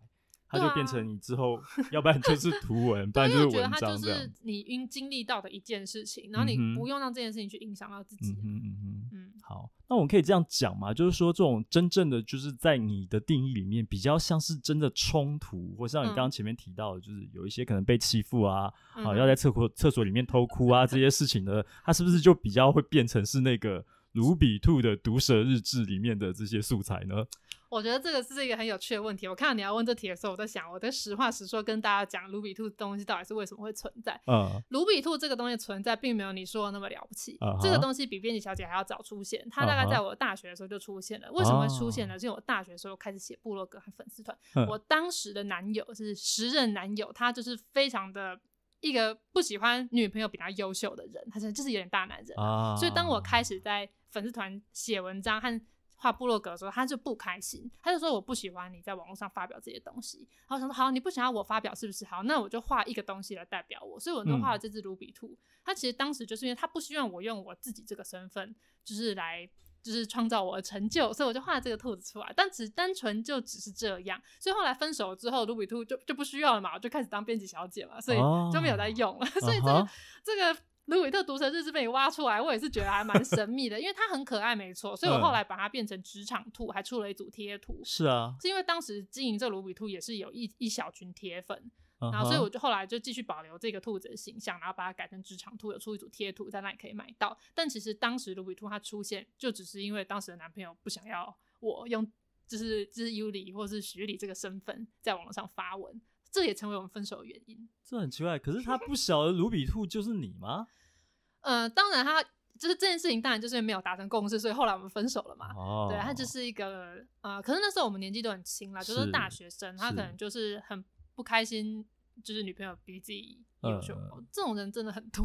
[0.49, 1.59] 它就变成你之后，
[1.91, 8.33] 要不然就是图文， 不然就是文章就是你应经历到的一件事情，然后你不用让这件事情去影响到自己。
[8.33, 9.33] 嗯嗯嗯嗯。
[9.43, 10.93] 好，那我们可以这样讲嘛？
[10.93, 23.85] 就是说，这种真正的就是在你的定义里面，比较像是真的冲突，或像你刚刚前面提到的，就是有一些可能被欺负啊，嗯、啊，要在厕所厕所里面偷哭啊这些事情呢，它是不是就比较会变成是那个
[24.17, 27.27] 卢比兔的毒舌日志里面的这些素材呢？
[27.69, 29.27] 我觉得这个是一个很有趣的问题。
[29.29, 34.19] 我看到你要问这题的时候，我在想，我在实话实说跟大家讲卢比兔东西到底是为什么会存在。
[34.27, 37.37] 嗯，卢比兔这个东西存在，并没有你说的那么了不起。
[37.39, 37.63] Uh -huh.
[37.63, 41.27] 这个东西比编辑小姐还要早出现，它大概在我大学的时候就出现了。
[41.27, 41.39] Uh -huh.
[41.39, 42.19] 为什么会出现呢？
[42.19, 44.39] 是因为我大学的时候开始写部落格和粉丝团。
[44.55, 44.71] Uh -huh.
[44.71, 48.41] 我当时的男友是时任男友，他就是非常的
[48.81, 52.29] 一个不喜欢女朋友比他优秀的人，他是就是有点大男人。
[52.37, 52.79] Uh -huh.
[52.79, 55.61] 所以当我开始在粉丝团写文章和
[55.97, 60.27] 画部落格的时候，他就不开心，他就说我不喜欢你在网络上发表这些东西。
[60.49, 62.03] 然后我想说好，你不想要我发表是不是？
[62.07, 65.37] 好，那我就画一个东西来代表我，所以我就画了这只卢比兔。
[65.63, 69.47] 他、嗯、其实当时就是因为他不希望我用我自己这个身份，就是来
[69.83, 72.33] 就是创造我的成就，所以我就画了这个兔子出来。
[72.35, 78.19] 但只单纯就只是这样，所以后来分手之后，卢比兔就就不需要了嘛，我就开始当编辑小姐嘛，所以
[78.53, 79.27] 就没有再用了。
[79.27, 79.89] 哦、所以这个、uh-huh.
[80.23, 80.57] 这个。
[80.87, 87.81] 卢比特毒蛇日志被你挖出来，我也是觉得还蛮神秘的，因为它很可爱，没错，所以我后来把它变成职场兔，还出了一组贴图。
[87.85, 92.13] 是啊，是因为当时经营这卢比兔也是有一一小群铁粉，uh-huh.
[92.13, 97.37] 然后所以我就后来就继续保留这个兔子的形象，然后把它改成职场兔，有出一组贴图在那里可以买到。
[97.53, 102.09] 但其实当时卢比兔它出现，就只是因为当时的男朋友不想要我用，
[102.47, 106.01] 就是就是尤里或是徐里这个身份在网络上发文。
[106.37, 107.67] 这也成为我们分手的原因。
[107.83, 110.67] 这很奇怪，可是他不晓得卢比兔就是你吗？
[111.41, 112.23] 呃，当然，他
[112.59, 115.55] 就是这件事情，当然就是没有达成共识，所以后来我们分手了嘛。
[115.55, 120.85] 哦，对，他就是一个呃，可是那时候我们年纪都很轻啦，就是大学生，他可能就是很
[121.15, 121.83] 不开心，
[122.23, 125.25] 就是女朋友比自己优秀，呃，这种人真的很多。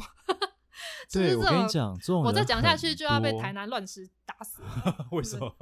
[1.11, 4.61] 对，我跟你讲，这种我再讲下去就要被台南乱石打死。
[5.11, 5.53] 为什 么？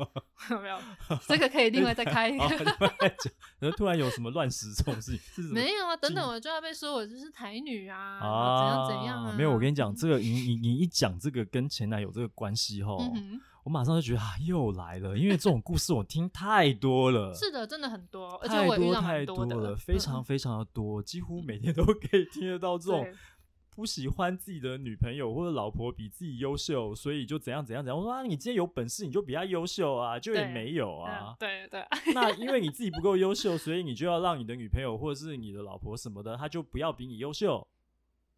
[0.62, 0.80] 没有，
[1.28, 2.48] 这个可以另外再开一个。
[3.60, 5.54] 然后突然有什么乱石这种事情？
[5.54, 9.36] 没有啊，等等，我就要被说我就是台女啊，啊怎样怎样啊？
[9.38, 17.34] 没有，我跟你讲，这个你你你一讲这个跟前男友这个关系后，嗯、我马上就觉得啊，又来了，因为这种故事我听太多了。
[17.34, 23.06] 是的，真的很多，而且我遇太多了，非常非常的多，几乎每天都可以听得到这种。
[23.80, 27.98] 不喜欢自己的女朋友或者老婆比自己优秀，所以就怎样怎样怎样。
[27.98, 31.34] 我说啊，你今天有本事你就比她优秀啊，就也没有啊。
[31.40, 32.14] 对对，对。
[32.14, 37.66] 那因为你 自己不够优秀，所以你就要让你的女朋友或者是你的老婆什么的，她就不要比你优秀。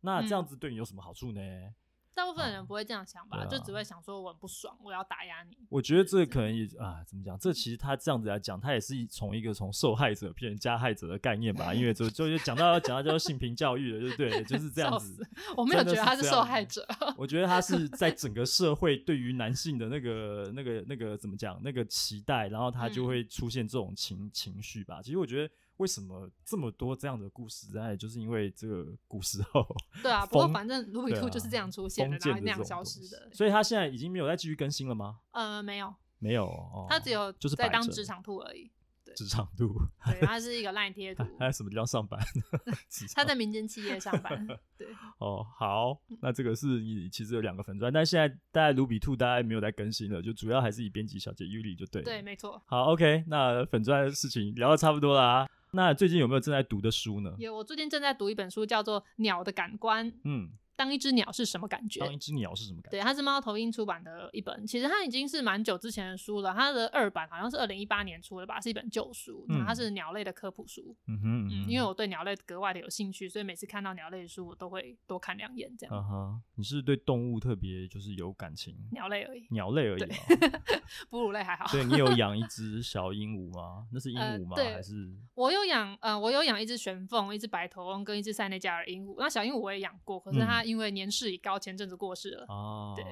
[0.01, 1.41] 那这样子对你有什么好处呢？
[1.41, 1.73] 嗯
[2.14, 5.57] 大部分人不会这样想吧，啊、就只会想说我很不爽，我要打压你。
[5.70, 7.38] 我觉得这可能也啊，怎么讲？
[7.39, 11.74] 这其实他这样子来讲，他也是从一个从受害者变成加害者的概念吧。
[11.74, 14.43] 因为就就讲到讲到叫性平教育了，对不对？
[14.43, 15.26] 就是这样子。
[15.55, 16.86] 我没有觉得他是受害者，
[17.18, 25.01] 我觉得他是在整个社会对于男性的那个那个那个怎么讲那个期待，然后他就会出现这种情、嗯、情绪吧。
[25.01, 25.53] 其实我觉得。
[25.82, 27.75] 为什么这么多这样的故事？
[27.79, 29.65] 哎，就是因为这个古时候。
[30.03, 33.29] 对啊， 不过反正卢比兔就是这样出现的，然后那样消失的。
[33.34, 35.19] 所以他现在已经没有再继续更新了吗？
[35.32, 38.71] 呃，没有，没有，哦、他只有就是在当职场兔而已。
[39.13, 39.67] 职场兔，
[40.05, 41.21] 对，他是一个烂贴图。
[41.38, 42.17] 他在什么地方上班？
[43.13, 44.47] 他在民间企业上班。
[44.77, 44.88] 对。
[45.17, 52.01] 哦，好，那这个是你其实有两个粉专，但现在大概卢比兔大概没有在更新了，就主要还是以编辑小姐 Yuli 就对。
[52.03, 52.61] 对，没错。
[52.65, 55.45] 好，OK，那粉专的事情聊得差不多啦。
[55.74, 57.34] 那最近有没有正在读的书呢？
[57.39, 60.11] 有，我最近正在读一本书，叫做《鸟的感官》。
[60.26, 60.51] 嗯。
[60.82, 61.99] 当一只鸟是什么感觉？
[61.99, 62.97] 当一只鸟是什么感觉？
[62.97, 66.51] 对，它是猫头鹰出版的一本，其实它已经是蛮久之前的书了。
[66.55, 69.45] 它的二版好像是二零一八年出的吧，是一本旧书。
[69.49, 70.95] 嗯，它是鸟类的科普书。
[71.05, 75.71] 嗯哼，嗯哼，因为我对鸟类格外的有兴趣，所以每次看到鸟类的书，我都会多看两眼。
[75.77, 75.95] 这样。
[75.95, 78.75] 嗯哼，你是对动物特别就是有感情？
[78.91, 79.45] 鸟类而已。
[79.51, 80.15] 鸟类而已吗？
[81.11, 81.65] 哺乳类还好。
[81.71, 83.86] 对，你有养一只小鹦鹉吗？
[83.91, 84.55] 那是鹦鹉吗？
[84.57, 85.13] 呃、还是？
[85.36, 89.15] 我有养，呃，我有养一只玄凤，一只白头翁跟一只塞内加尔鹦鹉。
[89.19, 90.63] 那小鹦鹉我也养过，可是它。
[90.72, 92.45] 因为年事已高，前阵子过世了。
[92.47, 93.03] 哦，对，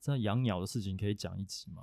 [0.00, 1.82] 这养鸟的事情可以讲一集吗？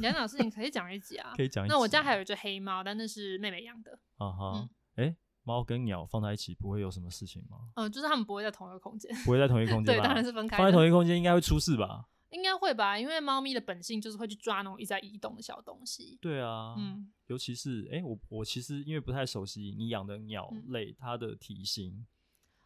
[0.00, 1.72] 养鸟的事情可以讲一集啊， 可以讲一集。
[1.72, 3.96] 那我家还有一只黑猫，但那是妹妹养的。
[4.16, 7.58] 啊哈，哎、欸，猫跟鸟放在一起不会有什么事情吗？
[7.76, 9.94] 嗯、呃，就是它们不会在同一个空间，不会在同一个空 间。
[9.94, 10.56] 对，当然是分开。
[10.56, 12.08] 放在同一个空间应该会出事吧？
[12.30, 16.18] 应该会吧，因为猫咪的本性就是会去抓那种一直在移动的小东西。
[16.20, 22.06] 对啊，嗯，尤其是哎、欸，我我其实因为不太熟悉你养的鸟类，它的体型。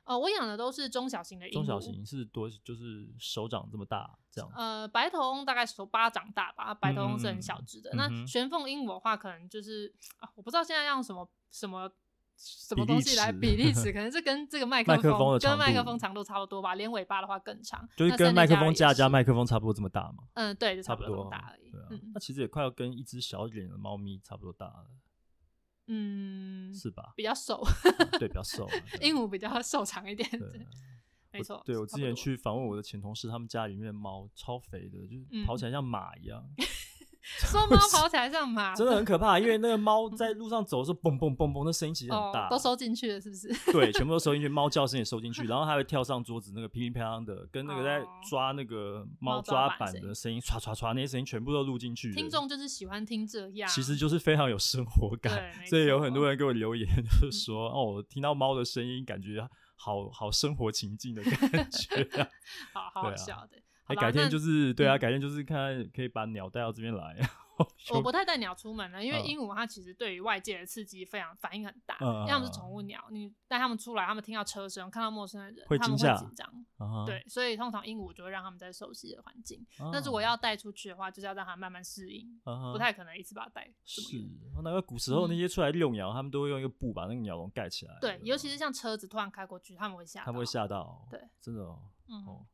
[0.04, 1.54] 哦，我养的都是中小型的鹦鹉。
[1.54, 4.50] 中小型是多，就是手掌这么大这样。
[4.54, 7.90] 呃，白头翁大概手巴掌大吧，白头翁是很小只的。
[7.92, 11.90] 嗯、那玄凤鹦鹉的话，可能就是啊，我不知道现在用什么什么
[12.36, 20.24] 什么东西来比例尺， 可能是跟这个麦克风，克跟麦克风长度差不多吧，连尾巴的话更长，就是跟麦克风架加麦克风差不多这么大嘛。
[20.34, 21.70] 嗯，对，就差不多这么大而已。
[21.70, 24.86] 对啊，那、嗯、其实也快要跟一只小一点的猫咪差不多大了。
[25.94, 27.12] 嗯，是吧？
[27.14, 27.62] 比较瘦，
[28.18, 28.66] 对，比较瘦。
[29.02, 30.66] 鹦鹉比较瘦长一点，对，
[31.32, 31.62] 没错。
[31.66, 36.42] 对，我之前去访问我的前同事，他们家里面的猫超肥的，就是跑起来像马一样。
[36.56, 36.64] 嗯
[37.46, 39.38] 说猫跑起来像马， 真的很可怕。
[39.40, 43.72] 因为那个猫在路上走的时候，嘣嘣嘣嘣，那声音其实很大，哦，都收进去了，是不是？
[43.72, 52.12] 对，全部都收进去，猫叫声也收进去，然后它会跳上桌子，那个乒乒乓乓的，跟那个在抓那个猫抓板的声音，唰唰唰，那些声音全部都录进去。
[52.12, 55.52] 听众就是喜欢听这样，其实就是非常有生活感。
[55.66, 62.28] 所以有很多人给我留言，就是说，嗯、哦，我听到猫的声音，感觉好好生活情境的感觉，
[62.72, 63.62] 好好笑的。
[63.88, 67.16] 改天就是对啊，改天就是看可以把鸟带到这边来，
[67.92, 77.06] 我不太带鸟出门了，因为鹦鹉它其实对于外界的刺激非常反应很大，因为它们是宠物鸟，你带它们出来，它们听到车声，看到陌生的人，它们会紧张。
[77.06, 79.64] 对，所以通常鹦鹉就会让它们在熟悉的环境。
[79.92, 82.26] 但是我要带出去的话，就是要让它慢慢适应，
[82.72, 83.70] 不太可能一次把它带。
[83.84, 84.00] 是，
[84.64, 87.98] 那个古时候那些出来遛鸟，他们都会用一个布把那个鸟笼盖起来。
[88.00, 90.26] 对，尤其是像车子突然开过去，他们会吓到。
[90.26, 91.06] 他们会吓到。
[91.10, 91.82] 对，真的哦。
[92.08, 92.46] 嗯。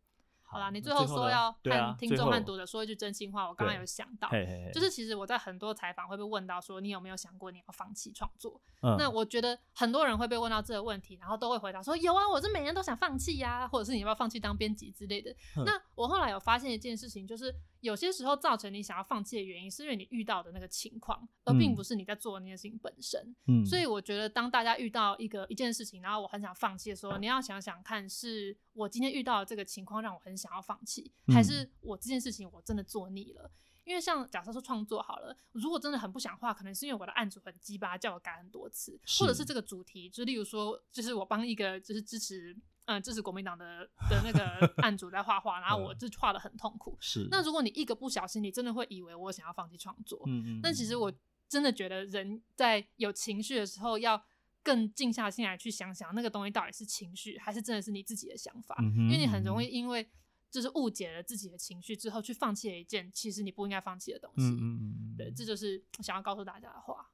[0.51, 4.29] 好啦，你最后说要和听众和读者说一句真心话，我刚刚有想到，
[4.73, 8.61] 就是其实我在很多采访会被问到说，你有没有想过你要放弃创作？
[8.99, 15.35] 那我觉得很多人会被问到这个问题，然后都会回答说有啊，我是每年都想放弃呀，或者是你要不要放弃当编辑之类的。
[15.67, 17.55] 那我后来有发现一件事情，就是。
[17.81, 23.35] 有些时候造成你想要放弃的原因，是因为你遇到的那个情况，而并不是你在做的那件事情本身。
[23.47, 33.51] 嗯，所以我觉得当大家遇到一个一件事情，然后我很想放弃的时候，你要想想看，是我今天遇到的这个情况让我很想要放弃，还是我这件事情我真的做腻了？
[33.85, 42.57] 因为像假设说创作好了，如果真的很不想画，可能是因为我的案主很鸡巴，叫我改很多次，或者是这个主题，就例如说，就是我帮一个就是支持。
[42.89, 46.97] 嗯，这是国民党的的那个 案主在画画，然后我就画的很痛苦。
[46.99, 50.23] 是，那如果你一个不小心，你真的会以为我想要放弃创作。
[50.27, 50.61] 嗯嗯。
[50.63, 51.13] 但其实我
[51.51, 54.25] 真的觉得，人在有情绪的时候，要
[54.63, 58.75] 更静下心来去想想，那个东西到底是情绪，还是真的是你自己的想法？
[58.81, 59.03] 嗯哼。
[59.03, 60.09] 因为你很容易因为
[60.51, 64.45] 就是误解了自己的情绪之后，去放弃了一件其实你不应该放弃的东西。
[64.45, 65.17] 嗯嗯嗯。
[65.19, 67.11] 对，这就是想要告诉大家的话。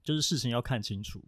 [0.00, 1.20] 就是事情要看清楚。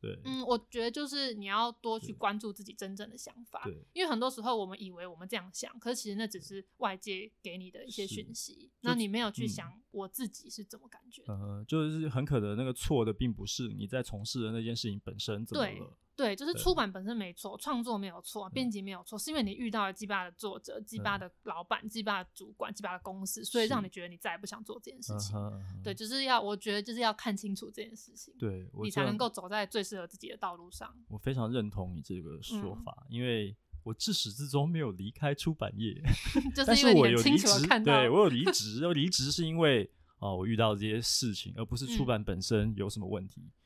[0.00, 11.24] 对，嗯，我觉得就是你要多去关注自己真正的想法，因为很多时候我们以为我们这样想，可是其实那只是外界给你的一些讯息，那你没有去想我自己是怎么感觉。
[11.28, 15.96] 嗯，就是很可能那个错的并不是你在从事的那件事情本身怎么了。
[16.18, 25.38] 对，就是出版本身没错，创作没有错，编辑没有错，是因为你遇到了鸡巴的作者、鸡巴的老板、鸡巴的主管、鸡巴的公司，所以让你觉得你再也不想做这件事情。
[25.84, 30.92] 对，就是要我觉得就是要看清楚这件事情，对，你才能够走在最适合自己的道路上。
[31.06, 35.94] 我非常认同你这个说法，因为我自始至终没有离开出版业，
[36.52, 39.88] 就是因为我有离职，对我有离职，我离职是因为
[40.18, 43.40] 哦，我遇到这些事情，而不是出版本身有什么问题。
[43.40, 43.57] 对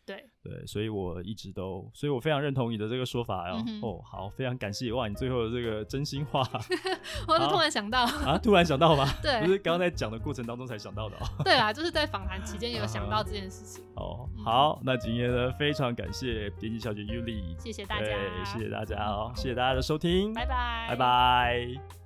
[0.42, 3.62] 对，所以我一直都，所以我非常认同你的这个说法哟。
[3.66, 6.40] 嗯、哦，好，非常感谢哇，你最后的这个真心话，
[7.28, 9.06] 我是突然想到啊，突然想到吗？
[9.22, 11.20] 对，不是刚刚在讲的过程当中才想到的哦。
[11.44, 13.84] 对啊，就是在访谈期间有想到这件事情。
[13.94, 18.06] 哦，好，那今天呢，非常感谢编辑小姐 Yuli，谢谢大家，
[18.44, 22.01] 谢谢大家哦，谢谢大家的收听，拜拜，拜拜。